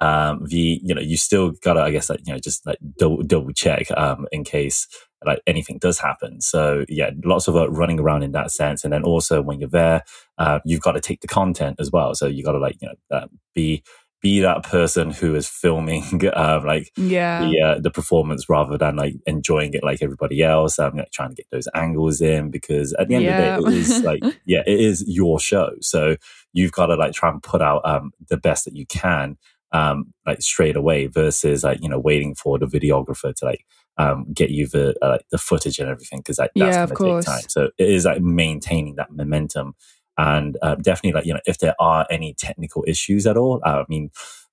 Um, 0.00 0.46
the 0.46 0.80
you 0.82 0.94
know 0.94 1.02
you 1.02 1.16
still 1.18 1.52
gotta 1.62 1.82
I 1.82 1.90
guess 1.90 2.10
like 2.10 2.20
you 2.26 2.32
know 2.32 2.38
just 2.40 2.66
like 2.66 2.78
double, 2.98 3.22
double 3.22 3.52
check 3.52 3.90
um, 3.96 4.26
in 4.32 4.44
case 4.44 4.88
like 5.26 5.42
anything 5.46 5.78
does 5.78 5.98
happen. 5.98 6.40
So 6.40 6.86
yeah, 6.88 7.10
lots 7.24 7.48
of 7.48 7.56
uh, 7.56 7.70
running 7.70 8.00
around 8.00 8.22
in 8.22 8.32
that 8.32 8.50
sense, 8.50 8.84
and 8.84 8.92
then 8.92 9.02
also 9.04 9.42
when 9.42 9.60
you're 9.60 9.68
there, 9.68 10.02
uh, 10.38 10.60
you've 10.64 10.80
got 10.80 10.92
to 10.92 11.00
take 11.00 11.20
the 11.20 11.28
content 11.28 11.76
as 11.80 11.90
well. 11.90 12.14
So 12.14 12.26
you 12.26 12.42
got 12.44 12.52
to 12.52 12.58
like 12.58 12.78
you 12.80 12.88
know 12.88 13.16
uh, 13.18 13.26
be 13.54 13.82
be 14.20 14.40
that 14.40 14.62
person 14.64 15.10
who 15.10 15.34
is 15.34 15.48
filming 15.48 16.04
uh, 16.34 16.60
like 16.66 16.92
Yeah. 16.96 17.38
the 17.38 17.60
uh, 17.60 17.80
the 17.80 17.90
performance 17.90 18.48
rather 18.48 18.76
than 18.76 18.96
like 18.96 19.14
enjoying 19.26 19.72
it 19.74 19.82
like 19.84 20.02
everybody 20.02 20.42
else. 20.42 20.78
I'm 20.78 20.96
like 20.96 21.10
trying 21.12 21.30
to 21.30 21.34
get 21.36 21.46
those 21.50 21.68
angles 21.74 22.20
in 22.20 22.50
because 22.50 22.92
at 22.94 23.08
the 23.08 23.14
end 23.14 23.24
Yeah. 23.24 23.30
of 23.30 23.36
the 23.36 23.42
day, 23.42 23.52
it 23.56 23.74
is 23.74 24.00
like 24.02 24.24
yeah, 24.44 24.62
it 24.66 24.80
is 24.80 25.04
your 25.06 25.40
show, 25.40 25.70
so 25.80 26.16
you've 26.52 26.72
got 26.72 26.86
to 26.86 26.96
like 26.96 27.12
try 27.12 27.30
and 27.30 27.42
put 27.42 27.62
out 27.62 27.82
um 27.84 28.12
the 28.28 28.36
best 28.36 28.64
that 28.64 28.74
you 28.76 28.86
can 28.86 29.36
um 29.72 30.12
like 30.26 30.42
straight 30.42 30.74
away 30.76 31.06
versus 31.06 31.62
like 31.62 31.80
you 31.80 31.88
know 31.88 31.98
waiting 31.98 32.34
for 32.34 32.58
the 32.58 32.66
videographer 32.66 33.32
to 33.34 33.44
like 33.44 33.64
um 33.98 34.26
get 34.32 34.50
you 34.50 34.66
the 34.66 34.94
uh, 35.00 35.10
like 35.10 35.24
the 35.30 35.38
footage 35.38 35.78
and 35.78 35.88
everything 35.88 36.18
because 36.18 36.38
like 36.38 36.50
that's 36.58 36.76
Yeah, 36.76 36.86
going 36.86 36.96
to 36.96 37.02
take 37.04 37.20
time. 37.20 37.44
So 37.48 37.70
it 37.78 37.88
is 37.88 38.04
like 38.04 38.20
maintaining 38.20 38.96
that 38.96 39.12
momentum 39.12 39.74
and 40.18 40.56
uh, 40.62 40.74
definitely 40.76 41.12
like 41.12 41.26
you 41.26 41.34
know 41.34 41.40
if 41.46 41.58
there 41.58 41.74
are 41.80 42.06
any 42.10 42.34
technical 42.34 42.84
issues 42.86 43.26
at 43.26 43.36
all 43.36 43.60
uh, 43.64 43.82
i 43.82 43.84
mean 43.88 44.10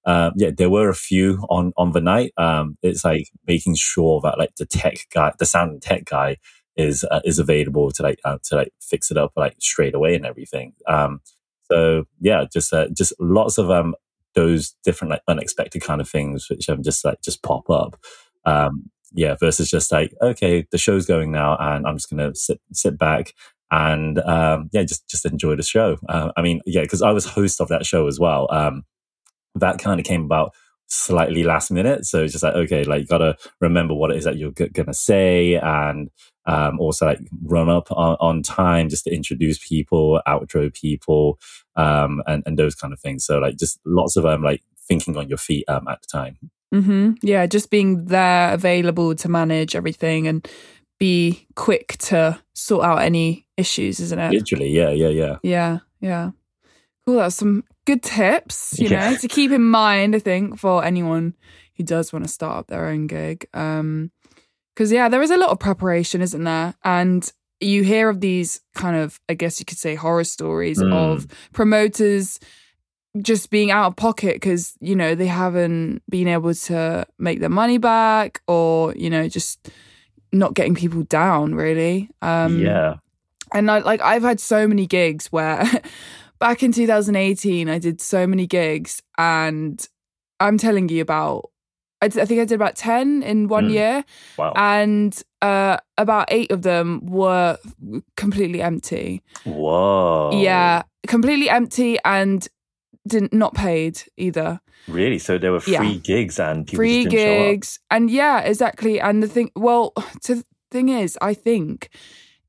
um, 0.07 0.31
yeah 0.37 0.51
there 0.57 0.69
were 0.69 0.89
a 0.89 0.95
few 0.95 1.45
on 1.49 1.73
on 1.75 1.91
the 1.91 1.99
night. 1.99 2.31
Um, 2.37 2.77
it's 2.81 3.03
like 3.03 3.27
making 3.45 3.75
sure 3.75 4.21
that 4.21 4.39
like 4.39 4.55
the 4.55 4.65
tech 4.65 4.99
guy 5.13 5.33
the 5.37 5.45
sound 5.45 5.71
and 5.71 5.81
tech 5.81 6.05
guy 6.05 6.37
is 6.77 7.03
uh, 7.11 7.19
is 7.25 7.39
available 7.39 7.91
to 7.91 8.03
like 8.03 8.19
uh, 8.23 8.37
to 8.43 8.55
like 8.55 8.71
fix 8.81 9.11
it 9.11 9.17
up 9.17 9.33
like 9.35 9.55
straight 9.59 9.93
away 9.93 10.15
and 10.15 10.25
everything. 10.25 10.73
Um 10.87 11.19
so 11.69 12.05
yeah 12.21 12.45
just 12.51 12.71
uh, 12.73 12.87
just 12.95 13.13
lots 13.19 13.57
of 13.57 13.69
um 13.69 13.95
those 14.33 14.75
different 14.85 15.11
like 15.11 15.23
unexpected 15.27 15.81
kind 15.81 15.99
of 15.99 16.09
things 16.09 16.49
which 16.49 16.69
um 16.69 16.83
just 16.83 17.03
like 17.03 17.21
just 17.21 17.43
pop 17.43 17.69
up. 17.69 17.99
Um 18.45 18.89
yeah 19.13 19.35
versus 19.39 19.69
just 19.69 19.91
like 19.91 20.13
okay 20.21 20.65
the 20.71 20.77
show's 20.77 21.05
going 21.05 21.31
now 21.31 21.55
and 21.61 21.87
i'm 21.87 21.95
just 21.95 22.09
gonna 22.09 22.35
sit 22.35 22.59
sit 22.73 22.97
back 22.97 23.33
and 23.71 24.19
um, 24.19 24.69
yeah, 24.71 24.83
just 24.83 25.07
just 25.09 25.25
enjoy 25.25 25.55
the 25.55 25.63
show. 25.63 25.97
Uh, 26.07 26.31
I 26.37 26.41
mean, 26.41 26.61
yeah, 26.65 26.81
because 26.81 27.01
I 27.01 27.11
was 27.11 27.25
host 27.25 27.61
of 27.61 27.67
that 27.69 27.85
show 27.85 28.07
as 28.07 28.19
well. 28.19 28.47
Um, 28.51 28.83
that 29.55 29.79
kind 29.79 29.99
of 29.99 30.05
came 30.05 30.23
about 30.23 30.53
slightly 30.87 31.43
last 31.43 31.69
minute, 31.71 32.05
so 32.05 32.23
it's 32.23 32.31
just 32.33 32.43
like 32.43 32.55
okay, 32.55 32.83
like 32.83 33.01
you 33.01 33.07
gotta 33.07 33.35
remember 33.59 33.93
what 33.93 34.11
it 34.11 34.17
is 34.17 34.23
that 34.23 34.37
you're 34.37 34.51
g- 34.51 34.69
gonna 34.69 34.93
say, 34.93 35.55
and 35.55 36.09
um, 36.45 36.79
also 36.79 37.05
like 37.05 37.19
run 37.43 37.69
up 37.69 37.91
on, 37.91 38.15
on 38.19 38.41
time 38.41 38.87
just 38.89 39.03
to 39.03 39.13
introduce 39.13 39.57
people, 39.67 40.21
outro 40.27 40.73
people, 40.73 41.39
um, 41.75 42.21
and 42.27 42.43
and 42.45 42.57
those 42.57 42.75
kind 42.75 42.93
of 42.93 42.99
things. 42.99 43.25
So 43.25 43.39
like 43.39 43.57
just 43.57 43.79
lots 43.85 44.15
of 44.15 44.25
um 44.25 44.43
like 44.43 44.61
thinking 44.87 45.17
on 45.17 45.27
your 45.27 45.37
feet 45.37 45.65
um 45.67 45.87
at 45.87 46.01
the 46.01 46.07
time. 46.07 46.37
hmm 46.73 47.11
Yeah, 47.21 47.45
just 47.47 47.69
being 47.69 48.05
there, 48.05 48.53
available 48.53 49.15
to 49.15 49.29
manage 49.29 49.75
everything 49.75 50.27
and 50.27 50.47
be 50.99 51.47
quick 51.55 51.97
to 51.97 52.39
sort 52.53 52.83
out 52.85 52.97
any 53.01 53.46
issues, 53.57 53.99
isn't 53.99 54.19
it? 54.19 54.31
Literally, 54.31 54.69
yeah, 54.69 54.89
yeah, 54.91 55.09
yeah. 55.09 55.37
Yeah, 55.43 55.79
yeah. 55.99 56.31
Cool. 57.05 57.17
That's 57.17 57.35
some 57.35 57.63
good 57.85 58.03
tips, 58.03 58.77
you 58.79 58.89
Yeah. 58.89 59.11
know, 59.11 59.17
to 59.17 59.27
keep 59.27 59.51
in 59.51 59.63
mind, 59.63 60.15
I 60.15 60.19
think, 60.19 60.59
for 60.59 60.83
anyone 60.83 61.35
who 61.75 61.83
does 61.83 62.11
want 62.13 62.25
to 62.25 62.31
start 62.31 62.57
up 62.57 62.67
their 62.67 62.87
own 62.87 63.07
gig. 63.07 63.47
Um, 63.53 64.11
because 64.75 64.91
yeah, 64.91 65.09
there 65.09 65.21
is 65.23 65.31
a 65.31 65.37
lot 65.37 65.49
of 65.49 65.59
preparation, 65.59 66.21
isn't 66.21 66.43
there? 66.43 66.75
And 66.83 67.31
you 67.59 67.83
hear 67.83 68.09
of 68.09 68.19
these 68.21 68.61
kind 68.75 68.95
of, 68.95 69.19
I 69.27 69.33
guess 69.33 69.59
you 69.59 69.65
could 69.65 69.79
say, 69.79 69.95
horror 69.95 70.23
stories 70.23 70.79
Mm. 70.79 70.93
of 70.93 71.25
promoters 71.53 72.39
just 73.19 73.49
being 73.49 73.71
out 73.71 73.87
of 73.87 73.95
pocket 73.95 74.35
because 74.35 74.75
you 74.79 74.95
know 74.95 75.15
they 75.15 75.25
haven't 75.25 76.03
been 76.07 76.27
able 76.27 76.53
to 76.53 77.03
make 77.17 77.39
their 77.39 77.49
money 77.49 77.79
back, 77.79 78.41
or 78.47 78.93
you 78.95 79.09
know 79.09 79.27
just 79.27 79.71
not 80.31 80.53
getting 80.53 80.75
people 80.75 81.01
down 81.03 81.55
really. 81.55 82.09
Um, 82.21 82.59
yeah. 82.59 82.97
And 83.53 83.69
I, 83.71 83.79
like 83.79 84.01
I've 84.01 84.23
had 84.23 84.39
so 84.39 84.67
many 84.67 84.85
gigs 84.87 85.27
where 85.27 85.63
back 86.39 86.63
in 86.63 86.71
2018 86.71 87.69
I 87.69 87.79
did 87.79 88.01
so 88.01 88.27
many 88.27 88.45
gigs 88.47 89.01
and 89.17 89.85
I'm 90.39 90.57
telling 90.57 90.89
you 90.89 91.01
about 91.01 91.49
I, 91.99 92.09
d- 92.09 92.21
I 92.21 92.25
think 92.25 92.39
I 92.41 92.45
did 92.45 92.55
about 92.55 92.75
10 92.75 93.23
in 93.23 93.47
one 93.47 93.69
Mm. 93.69 93.71
year 93.71 94.05
Wow. 94.37 94.53
and 94.55 95.19
uh 95.41 95.77
about 95.97 96.27
8 96.29 96.51
of 96.51 96.61
them 96.61 97.05
were 97.07 97.57
completely 98.15 98.61
empty. 98.61 99.21
Whoa. 99.45 100.31
Yeah, 100.33 100.83
completely 101.07 101.49
empty 101.49 101.97
and 102.05 102.47
didn't 103.07 103.33
not 103.33 103.53
paid 103.55 104.01
either. 104.17 104.59
Really? 104.87 105.17
So 105.19 105.37
there 105.37 105.51
were 105.51 105.59
free 105.59 105.73
Yeah. 105.73 105.93
gigs 106.03 106.39
and 106.39 106.65
people 106.67 106.77
Free 106.77 107.03
just 107.03 107.15
didn't 107.15 107.25
show 107.25 107.41
up. 107.45 107.51
gigs 107.51 107.79
and 107.89 108.09
yeah, 108.11 108.39
exactly. 108.41 108.99
And 109.01 109.23
the 109.23 109.27
thing 109.27 109.49
well, 109.55 109.93
the 110.27 110.43
thing 110.71 110.89
is, 110.89 111.17
I 111.21 111.33
think 111.33 111.89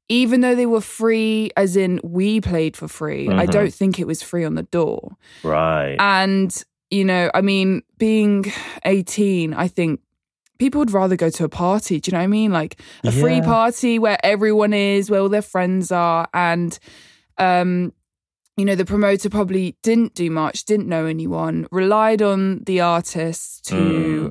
even 0.08 0.40
though 0.40 0.54
they 0.54 0.66
were 0.66 0.80
free 0.80 1.50
as 1.56 1.76
in 1.76 2.00
we 2.02 2.40
played 2.40 2.76
for 2.76 2.88
free, 2.88 3.28
I 3.28 3.46
Mhm. 3.46 3.50
don't 3.50 3.74
think 3.74 3.98
it 3.98 4.06
was 4.06 4.22
free 4.22 4.44
on 4.44 4.54
the 4.54 4.62
door. 4.64 5.16
Right. 5.42 5.96
And, 5.98 6.50
you 6.90 7.04
know, 7.04 7.30
I 7.34 7.40
mean, 7.42 7.82
being 7.98 8.46
18, 8.84 9.52
I 9.52 9.68
think 9.68 10.00
people 10.58 10.78
would 10.80 10.90
rather 10.92 11.14
go 11.16 11.30
to 11.30 11.44
a 11.44 11.48
party. 11.48 12.00
Do 12.00 12.08
you 12.08 12.12
know 12.12 12.20
what 12.20 12.24
I 12.24 12.28
mean? 12.28 12.52
Like 12.52 12.80
a 13.04 13.12
free 13.12 13.40
party 13.42 13.98
where 13.98 14.18
everyone 14.24 14.72
is, 14.72 15.10
where 15.10 15.20
all 15.20 15.28
their 15.28 15.42
friends 15.42 15.92
are. 15.92 16.26
And, 16.32 16.78
um, 17.36 17.92
you 18.56 18.64
know, 18.64 18.74
the 18.74 18.84
promoter 18.84 19.30
probably 19.30 19.76
didn't 19.82 20.14
do 20.14 20.30
much, 20.30 20.64
didn't 20.64 20.88
know 20.88 21.06
anyone, 21.06 21.68
relied 21.70 22.22
on 22.22 22.64
the 22.64 22.80
artists 22.80 23.60
to 23.70 23.74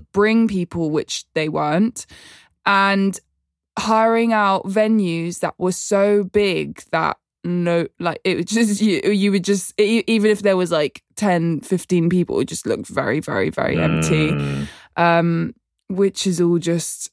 Mm. 0.01 0.05
bring 0.11 0.47
people, 0.49 0.89
which 0.89 1.23
they 1.33 1.47
weren't, 1.47 2.05
and 2.65 3.19
hiring 3.77 4.33
out 4.33 4.65
venues 4.65 5.39
that 5.39 5.53
were 5.57 5.71
so 5.71 6.23
big 6.23 6.81
that 6.91 7.17
no 7.43 7.87
like 7.99 8.19
it 8.23 8.37
was 8.37 8.45
just 8.57 8.81
you 8.81 8.99
you 9.11 9.31
would 9.31 9.43
just 9.43 9.79
e- 9.79 10.03
even 10.07 10.29
if 10.31 10.41
there 10.41 10.57
was 10.57 10.71
like 10.71 11.01
10 11.15 11.61
15 11.61 12.09
people 12.09 12.39
it 12.39 12.45
just 12.45 12.65
looked 12.65 12.87
very 12.87 13.19
very 13.19 13.49
very 13.49 13.77
empty 13.79 14.31
Mm. 14.31 14.67
um 14.97 15.53
which 15.89 16.27
is 16.27 16.41
all 16.41 16.57
just 16.57 17.09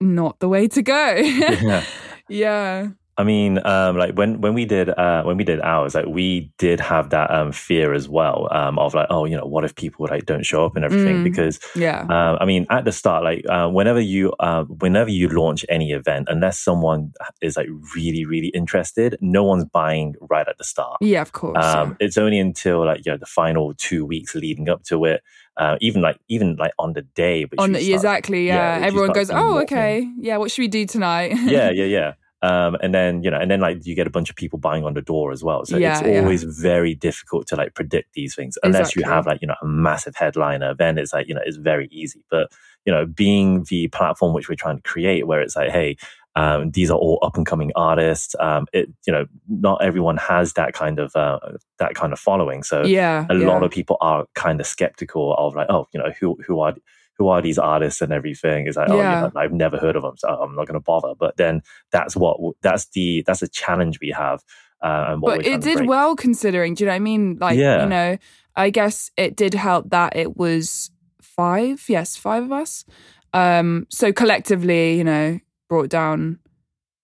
not 0.00 0.38
the 0.40 0.48
way 0.48 0.66
to 0.68 0.82
go 0.82 1.14
Yeah. 1.14 1.84
yeah 2.28 2.88
I 3.20 3.22
mean, 3.22 3.60
um, 3.66 3.98
like 3.98 4.14
when 4.14 4.40
when 4.40 4.54
we 4.54 4.64
did 4.64 4.88
uh, 4.88 5.22
when 5.24 5.36
we 5.36 5.44
did 5.44 5.60
ours, 5.60 5.94
like 5.94 6.06
we 6.06 6.50
did 6.56 6.80
have 6.80 7.10
that 7.10 7.30
um, 7.30 7.52
fear 7.52 7.92
as 7.92 8.08
well 8.08 8.48
um, 8.50 8.78
of 8.78 8.94
like, 8.94 9.08
oh, 9.10 9.26
you 9.26 9.36
know, 9.36 9.44
what 9.44 9.62
if 9.62 9.74
people 9.74 10.06
like 10.10 10.24
don't 10.24 10.42
show 10.42 10.64
up 10.64 10.74
and 10.74 10.86
everything? 10.86 11.18
Mm. 11.18 11.24
Because 11.24 11.60
yeah 11.76 12.06
uh, 12.08 12.38
I 12.40 12.46
mean, 12.46 12.66
at 12.70 12.86
the 12.86 12.92
start, 12.92 13.22
like 13.22 13.44
uh, 13.46 13.68
whenever 13.68 14.00
you 14.00 14.32
uh, 14.40 14.64
whenever 14.64 15.10
you 15.10 15.28
launch 15.28 15.66
any 15.68 15.92
event, 15.92 16.28
unless 16.30 16.58
someone 16.58 17.12
is 17.42 17.58
like 17.58 17.68
really 17.94 18.24
really 18.24 18.48
interested, 18.48 19.18
no 19.20 19.44
one's 19.44 19.66
buying 19.66 20.14
right 20.30 20.48
at 20.48 20.56
the 20.56 20.64
start. 20.64 20.96
yeah 21.02 21.20
of 21.20 21.32
course 21.32 21.62
Um, 21.62 21.96
it's 22.00 22.16
only 22.16 22.38
until 22.38 22.86
like 22.86 23.04
you 23.04 23.12
know 23.12 23.18
the 23.18 23.26
final 23.26 23.74
two 23.76 24.06
weeks 24.06 24.34
leading 24.34 24.70
up 24.70 24.82
to 24.84 25.04
it, 25.04 25.22
uh, 25.58 25.76
even 25.82 26.00
like 26.00 26.18
even 26.28 26.56
like 26.56 26.72
on 26.78 26.94
the 26.94 27.02
day, 27.02 27.40
yeah. 27.40 27.62
on 27.62 27.72
the, 27.72 27.80
start- 27.80 27.94
exactly 27.94 28.46
yeah, 28.46 28.78
yeah, 28.78 28.86
everyone 28.86 29.12
goes 29.12 29.30
oh 29.30 29.58
okay 29.60 30.10
yeah 30.18 30.38
what 30.38 30.50
should 30.50 30.62
we 30.62 30.68
do 30.68 30.86
tonight 30.86 31.36
yeah, 31.44 31.70
yeah, 31.80 31.84
yeah. 31.84 32.12
Um, 32.42 32.76
and 32.82 32.94
then 32.94 33.22
you 33.22 33.30
know, 33.30 33.38
and 33.38 33.50
then 33.50 33.60
like 33.60 33.84
you 33.86 33.94
get 33.94 34.06
a 34.06 34.10
bunch 34.10 34.30
of 34.30 34.36
people 34.36 34.58
buying 34.58 34.84
on 34.84 34.94
the 34.94 35.02
door 35.02 35.30
as 35.30 35.44
well. 35.44 35.64
So 35.66 35.76
Yeah, 35.76 35.98
it's 35.98 36.08
yeah. 36.08 36.20
always 36.20 36.42
very 36.44 36.94
difficult 36.94 37.46
to 37.48 37.56
like 37.56 37.74
predict 37.74 38.14
these 38.14 38.34
things 38.34 38.56
unless 38.62 38.96
you 38.96 39.02
have 39.04 39.26
like 39.26 39.42
you 39.42 39.48
know 39.48 39.56
a 39.60 39.66
massive 39.66 40.16
headliner. 40.16 40.74
Then 40.74 40.96
it's 40.96 41.12
like 41.12 41.28
you 41.28 41.34
know 41.34 41.42
it's 41.44 41.58
very 41.58 41.88
easy. 41.92 42.24
But 42.30 42.50
you 42.86 42.92
know, 42.92 43.04
being 43.04 43.64
the 43.68 43.88
platform 43.88 44.32
which 44.32 44.48
we're 44.48 44.54
trying 44.54 44.76
to 44.76 44.82
create, 44.82 45.26
where 45.26 45.42
it's 45.42 45.54
like, 45.54 45.70
hey, 45.70 45.96
um, 46.36 46.70
these 46.70 46.90
are 46.90 46.96
all 46.96 47.18
up 47.22 47.36
and 47.36 47.44
coming 47.44 47.72
artists. 47.76 48.34
Um, 48.40 48.66
it 48.72 48.88
you 49.06 49.12
know, 49.12 49.26
not 49.48 49.82
everyone 49.84 50.16
has 50.16 50.54
that 50.54 50.72
kind 50.72 50.98
of 50.98 51.14
uh, 51.14 51.40
that 51.78 51.94
kind 51.94 52.12
of 52.12 52.18
following. 52.18 52.62
So 52.62 52.84
yeah 52.84 53.26
a 53.28 53.34
yeah. 53.34 53.46
lot 53.46 53.62
of 53.62 53.70
people 53.70 53.96
are 54.00 54.26
kind 54.34 54.60
of 54.60 54.66
skeptical 54.66 55.34
of 55.34 55.54
like, 55.54 55.66
oh, 55.68 55.88
you 55.92 56.00
know, 56.00 56.10
who 56.18 56.38
who 56.46 56.60
are 56.60 56.74
who 57.20 57.28
are 57.28 57.42
these 57.42 57.58
artists 57.58 58.00
and 58.00 58.14
everything. 58.14 58.66
It's 58.66 58.78
like, 58.78 58.88
oh, 58.88 58.96
Yeah. 58.96 59.24
yeah, 59.24 59.30
I've 59.40 59.52
never 59.52 59.76
heard 59.76 59.94
of 59.94 60.02
them, 60.02 60.14
so 60.16 60.26
I'm 60.26 60.56
not 60.56 60.66
going 60.66 60.80
to 60.80 60.84
bother. 60.84 61.12
But 61.18 61.36
then 61.36 61.60
that's 61.92 62.16
what 62.16 62.38
that's 62.62 62.86
the 62.94 63.22
that's 63.26 63.42
a 63.42 63.48
challenge 63.48 64.00
we 64.00 64.08
have. 64.16 64.40
Uh, 64.82 65.04
and 65.08 65.20
what 65.20 65.36
but 65.36 65.46
it 65.46 65.60
did 65.60 65.86
well 65.86 66.16
considering. 66.16 66.72
Do 66.72 66.84
you 66.84 66.86
know 66.86 66.92
what 66.92 66.96
I 66.96 67.00
mean? 67.00 67.36
Like, 67.38 67.58
Yeah. 67.58 67.82
you 67.82 67.88
know, 67.90 68.16
I 68.56 68.70
guess 68.70 69.10
it 69.18 69.36
did 69.36 69.52
help 69.52 69.90
that 69.90 70.16
it 70.16 70.38
was 70.38 70.90
five. 71.20 71.84
Yes, 71.88 72.16
five 72.16 72.44
of 72.44 72.52
us. 72.52 72.86
Um, 73.34 73.86
so 73.90 74.14
collectively, 74.14 74.96
you 74.96 75.04
know, 75.04 75.38
brought 75.68 75.90
down 75.90 76.38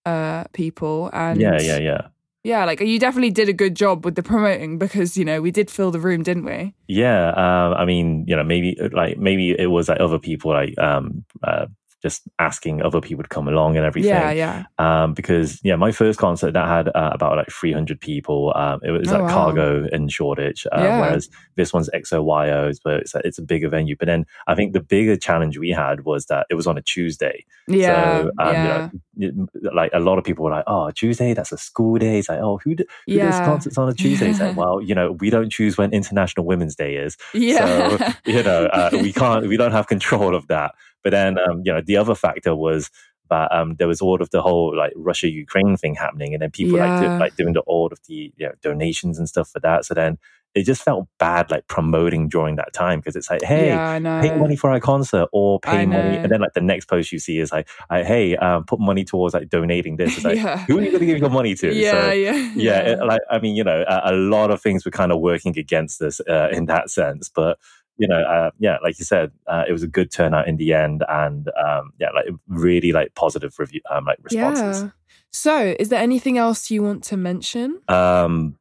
uh 0.06 0.44
people 0.54 1.10
and 1.12 1.38
Yeah, 1.38 1.60
yeah, 1.60 1.78
yeah. 1.78 2.00
Yeah. 2.46 2.64
Like 2.64 2.80
you 2.80 2.98
definitely 2.98 3.30
did 3.30 3.48
a 3.48 3.52
good 3.52 3.74
job 3.74 4.04
with 4.04 4.14
the 4.14 4.22
promoting 4.22 4.78
because 4.78 5.16
you 5.16 5.24
know 5.24 5.40
we 5.40 5.50
did 5.50 5.70
fill 5.70 5.90
the 5.90 6.00
room, 6.00 6.22
didn't 6.22 6.44
we? 6.44 6.74
Yeah, 6.86 7.30
um, 7.30 7.74
I 7.74 7.84
mean, 7.84 8.24
you 8.28 8.36
know, 8.36 8.44
maybe 8.44 8.78
like 8.92 9.18
maybe 9.18 9.50
it 9.58 9.66
was 9.66 9.88
like 9.88 10.00
other 10.00 10.18
people 10.18 10.52
like 10.52 10.78
um, 10.78 11.24
uh, 11.42 11.66
just 12.06 12.22
asking 12.38 12.82
other 12.82 13.00
people 13.00 13.22
to 13.22 13.28
come 13.36 13.48
along 13.48 13.76
and 13.76 13.84
everything. 13.84 14.10
Yeah, 14.10 14.30
yeah. 14.30 14.64
Um, 14.78 15.14
because 15.14 15.48
yeah, 15.64 15.76
my 15.76 15.92
first 15.92 16.18
concert 16.18 16.52
that 16.52 16.66
had 16.68 16.88
uh, 16.94 17.10
about 17.12 17.36
like 17.36 17.50
300 17.50 18.00
people. 18.00 18.52
Um, 18.54 18.80
it 18.84 18.90
was 18.92 19.08
Oh, 19.08 19.14
like 19.14 19.22
wow. 19.22 19.34
Cargo 19.34 19.66
in 19.96 20.08
Shoreditch, 20.08 20.66
uh, 20.72 20.80
Yeah. 20.82 21.00
whereas 21.00 21.28
this 21.56 21.72
one's 21.72 21.90
XOYO, 21.90 22.72
but 22.84 22.94
it's 23.00 23.14
a, 23.14 23.20
it's 23.24 23.38
a 23.38 23.42
bigger 23.42 23.68
venue. 23.68 23.96
But 23.98 24.06
then 24.06 24.24
I 24.46 24.54
think 24.54 24.72
the 24.72 24.80
bigger 24.80 25.16
challenge 25.16 25.58
we 25.58 25.70
had 25.70 26.04
was 26.04 26.26
that 26.26 26.46
it 26.50 26.54
was 26.54 26.66
on 26.66 26.78
a 26.78 26.82
Tuesday. 26.82 27.44
Yeah, 27.68 28.22
so, 28.22 28.30
um, 28.38 28.52
yeah, 28.54 28.88
you 29.16 29.32
know, 29.32 29.46
it- 29.64 29.74
like 29.74 29.90
a 29.92 30.00
lot 30.00 30.18
of 30.18 30.24
people 30.24 30.44
were 30.44 30.50
like, 30.52 30.64
"Oh, 30.68 30.90
Tuesday, 30.92 31.34
that's 31.34 31.50
a 31.52 31.58
school 31.58 31.98
day." 31.98 32.18
It's 32.20 32.28
like, 32.28 32.38
"Oh, 32.40 32.58
who, 32.62 32.74
d- 32.76 32.86
who 33.06 33.18
does 33.18 33.40
concerts 33.40 33.76
on 33.78 33.88
a 33.88 33.94
Tuesday?" 34.04 34.30
It's 34.30 34.40
like, 34.40 34.56
well, 34.56 34.80
you 34.80 34.94
know, 34.94 35.12
we 35.12 35.28
don't 35.30 35.50
choose 35.50 35.76
when 35.76 35.90
International 35.92 36.46
Women's 36.46 36.76
Day 36.76 36.96
is, 36.96 37.16
yeah. 37.34 37.96
so 37.96 38.12
you 38.26 38.42
know, 38.42 38.66
uh, 38.66 38.90
we 38.92 39.12
can't, 39.12 39.46
we 39.48 39.56
don't 39.56 39.72
have 39.72 39.86
control 39.88 40.34
of 40.34 40.46
that. 40.48 40.74
But 41.06 41.12
then, 41.12 41.38
um, 41.38 41.62
you 41.64 41.72
know, 41.72 41.80
the 41.80 41.96
other 41.96 42.16
factor 42.16 42.54
was 42.56 42.90
that 43.30 43.48
um, 43.56 43.76
there 43.78 43.86
was 43.88 44.00
all 44.00 44.20
of 44.20 44.30
the 44.30 44.42
whole 44.42 44.76
like 44.76 44.92
Russia 44.96 45.28
Ukraine 45.30 45.76
thing 45.76 45.94
happening, 45.94 46.32
and 46.34 46.42
then 46.42 46.50
people 46.50 46.78
like 46.80 46.96
do, 46.96 47.08
like 47.20 47.34
doing 47.36 47.54
the 47.54 47.60
all 47.60 47.86
of 47.92 47.98
the 48.08 48.32
you 48.36 48.46
know, 48.46 48.52
donations 48.60 49.18
and 49.18 49.28
stuff 49.28 49.48
for 49.50 49.60
that. 49.60 49.84
So 49.84 49.94
then 49.94 50.18
it 50.56 50.64
just 50.64 50.82
felt 50.82 51.06
bad 51.18 51.50
like 51.50 51.66
promoting 51.68 52.28
during 52.28 52.56
that 52.56 52.72
time 52.72 52.98
because 52.98 53.14
it's 53.14 53.30
like, 53.30 53.42
hey, 53.42 53.66
yeah, 53.74 53.98
pay 54.22 54.30
money 54.38 54.56
for 54.56 54.70
our 54.72 54.80
concert 54.80 55.28
or 55.32 55.60
pay 55.60 55.84
money 55.86 56.18
and 56.22 56.32
then 56.32 56.40
like 56.40 56.54
the 56.54 56.60
next 56.72 56.86
post 56.86 57.12
you 57.12 57.18
see 57.20 57.38
is 57.38 57.52
like 57.52 57.68
uh, 57.90 58.02
hey 58.02 58.36
um, 58.38 58.64
put 58.64 58.80
money 58.80 59.04
towards 59.04 59.34
like 59.34 59.48
donating 59.50 59.96
this. 59.96 60.16
It's 60.16 60.24
like 60.24 60.36
Yeah. 60.36 60.64
who 60.66 60.78
are 60.78 60.82
you 60.82 60.90
going 60.90 61.00
to 61.00 61.06
give 61.06 61.18
your 61.18 61.30
money 61.30 61.54
to? 61.62 61.68
Yeah, 61.74 61.90
so, 61.92 62.10
yeah, 62.26 62.52
yeah, 62.56 62.80
it- 62.90 62.98
like 63.06 63.20
i 63.30 63.38
mean 63.38 63.54
you 63.54 63.64
know 63.64 63.84
a, 63.86 64.12
a 64.12 64.14
lot 64.34 64.50
of 64.50 64.58
things 64.62 64.84
were 64.86 64.90
kind 65.00 65.12
of 65.12 65.20
working 65.20 65.54
against 65.58 66.00
us 66.02 66.20
uh, 66.34 66.48
in 66.58 66.66
that 66.72 66.90
sense 66.90 67.28
but 67.28 67.58
you 67.98 68.06
know 68.08 68.20
uh, 68.22 68.50
yeah 68.58 68.76
like 68.82 68.98
you 68.98 69.04
said 69.04 69.30
uh, 69.46 69.64
it 69.68 69.72
was 69.72 69.82
a 69.82 69.86
good 69.88 70.10
turnout 70.12 70.46
in 70.48 70.56
the 70.56 70.72
end 70.74 71.02
and 71.08 71.48
um, 71.64 71.92
yeah 71.98 72.10
like 72.10 72.26
really 72.48 72.92
like 72.92 73.14
positive 73.14 73.54
review 73.58 73.80
um, 73.90 74.04
like 74.04 74.18
responses 74.22 74.82
Yeah. 74.82 74.90
So, 75.32 75.74
is 75.78 75.88
there 75.90 76.00
anything 76.00 76.38
else 76.38 76.70
you 76.70 76.82
want 76.82 77.04
to 77.04 77.16
mention? 77.16 77.80
um 77.88 78.56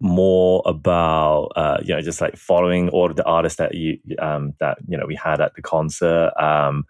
more 0.00 0.62
about 0.66 1.52
uh 1.54 1.78
you 1.84 1.94
know 1.94 2.00
just 2.00 2.20
like 2.20 2.36
following 2.36 2.88
all 2.88 3.08
of 3.08 3.16
the 3.16 3.24
artists 3.24 3.58
that 3.58 3.74
you 3.74 3.98
um 4.18 4.52
that 4.58 4.76
you 4.88 4.96
know 4.98 5.06
we 5.06 5.14
had 5.14 5.40
at 5.40 5.54
the 5.54 5.62
concert 5.62 6.32
um 6.40 6.84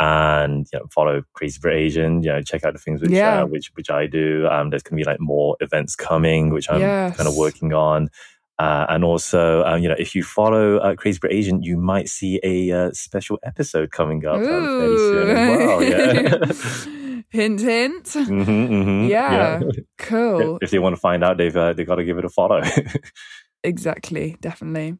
and 0.00 0.66
you 0.72 0.78
know 0.78 0.86
follow 0.90 1.22
Crazy 1.34 1.58
Brit 1.60 1.76
Asian 1.76 2.22
you 2.22 2.30
know 2.30 2.40
check 2.42 2.64
out 2.64 2.72
the 2.72 2.78
things 2.78 3.00
which 3.02 3.12
Yeah. 3.12 3.42
uh, 3.42 3.46
which 3.46 3.70
which 3.74 3.90
i 3.90 4.06
do 4.06 4.46
um 4.50 4.70
there's 4.70 4.82
gonna 4.82 4.96
be 5.00 5.04
like 5.04 5.20
more 5.20 5.56
events 5.60 5.94
coming 5.96 6.50
which 6.50 6.68
i'm 6.70 6.80
Yes. 6.80 7.16
kind 7.16 7.28
of 7.28 7.34
working 7.34 7.72
on 7.72 8.08
uh, 8.58 8.86
and 8.88 9.04
also, 9.04 9.62
um, 9.64 9.82
you 9.82 9.88
know, 9.88 9.96
if 9.98 10.14
you 10.14 10.22
follow 10.22 10.78
uh, 10.78 10.94
Crazy 10.94 11.18
Brit 11.18 11.32
Asian, 11.32 11.62
you 11.62 11.76
might 11.76 12.08
see 12.08 12.40
a 12.42 12.70
uh, 12.72 12.90
special 12.92 13.38
episode 13.42 13.90
coming 13.90 14.24
up 14.26 14.36
um, 14.36 14.44
fairly 14.44 14.96
soon 14.96 15.30
as 15.30 15.58
well. 15.58 15.82
Yeah. 15.82 17.22
hint, 17.30 17.60
hint. 17.60 18.04
Mhm, 18.04 18.68
mhm, 18.68 19.08
Yeah. 19.08 19.60
Cool. 19.98 20.58
If 20.62 20.70
they 20.70 20.78
want 20.78 20.94
to 20.94 21.00
find 21.00 21.22
out, 21.22 21.36
they've 21.36 21.56
uh, 21.56 21.72
they've 21.74 21.86
got 21.86 21.96
to 21.96 22.04
give 22.04 22.18
it 22.18 22.24
a 22.24 22.30
follow. 22.30 22.62
Exactly. 23.64 24.36
Definitely. 24.40 24.96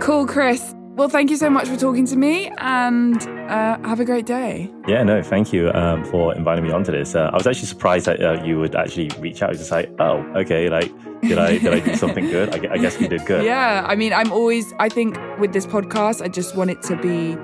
Cool, 0.00 0.26
Chris. 0.26 0.74
Well, 0.96 1.08
thank 1.08 1.30
you 1.30 1.36
so 1.36 1.48
much 1.50 1.68
for 1.68 1.76
talking 1.76 2.06
to 2.06 2.16
me 2.16 2.50
and 2.58 3.16
uh, 3.50 3.78
have 3.82 3.98
a 3.98 4.04
great 4.04 4.26
day. 4.26 4.70
Yeah, 4.86 5.02
no, 5.02 5.22
thank 5.22 5.52
you 5.52 5.70
um, 5.72 6.04
for 6.04 6.34
inviting 6.36 6.64
me 6.64 6.70
onto 6.70 6.92
this. 6.92 7.14
Uh, 7.14 7.30
I 7.32 7.36
was 7.36 7.46
actually 7.46 7.66
surprised 7.66 8.06
that 8.06 8.22
uh, 8.22 8.44
you 8.44 8.60
would 8.60 8.76
actually 8.76 9.08
reach 9.18 9.42
out. 9.42 9.50
It's 9.50 9.58
just 9.60 9.70
like, 9.72 9.90
oh, 9.98 10.18
okay, 10.36 10.68
like, 10.68 10.92
did 11.28 11.38
I 11.38 11.58
did 11.58 11.72
I 11.74 11.80
do 11.80 11.94
something 11.96 12.26
good? 12.26 12.54
I, 12.54 12.74
I 12.74 12.78
guess 12.78 12.98
we 12.98 13.08
did 13.08 13.24
good. 13.26 13.44
Yeah. 13.44 13.84
I 13.86 13.94
mean, 13.96 14.12
I'm 14.12 14.30
always, 14.32 14.72
I 14.78 14.88
think 14.88 15.18
with 15.38 15.52
this 15.52 15.66
podcast, 15.66 16.22
I 16.22 16.28
just 16.28 16.56
want 16.56 16.70
it 16.70 16.82
to 16.82 16.96
be 16.96 17.36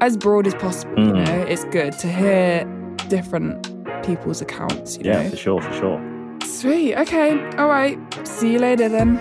as 0.00 0.16
broad 0.16 0.46
as 0.46 0.54
possible. 0.54 0.98
You 0.98 1.12
Mm. 1.12 1.24
know, 1.26 1.40
it's 1.48 1.64
good 1.66 1.92
to 1.98 2.08
hear 2.08 2.64
different 3.08 3.68
people's 4.04 4.40
accounts. 4.42 4.96
You 4.98 5.04
Yeah, 5.10 5.22
know? 5.22 5.30
for 5.30 5.36
sure, 5.36 5.60
for 5.62 5.72
sure. 5.74 6.00
Sweet. 6.44 6.94
Okay. 6.96 7.30
All 7.56 7.68
right. 7.68 7.98
See 8.26 8.52
you 8.52 8.58
later 8.58 8.88
then. 8.88 9.18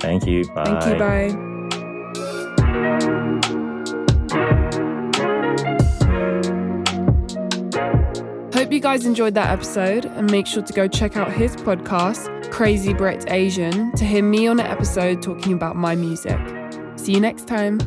Thank 0.00 0.26
you. 0.26 0.44
Bye. 0.54 0.64
Thank 0.80 0.92
you. 0.92 0.98
Bye. 0.98 2.48
Hope 8.54 8.72
you 8.72 8.80
guys 8.80 9.06
enjoyed 9.06 9.34
that 9.34 9.50
episode 9.50 10.04
and 10.06 10.30
make 10.30 10.46
sure 10.46 10.62
to 10.62 10.72
go 10.72 10.88
check 10.88 11.16
out 11.16 11.30
his 11.32 11.54
podcast, 11.54 12.26
Crazy 12.58 12.92
Brit 12.92 13.30
Asian, 13.30 13.92
to 13.92 14.04
hear 14.04 14.24
me 14.24 14.48
on 14.48 14.58
an 14.58 14.66
episode 14.66 15.22
talking 15.22 15.52
about 15.52 15.76
my 15.76 15.94
music. 15.94 16.36
See 16.96 17.12
you 17.12 17.20
next 17.20 17.46
time. 17.46 17.78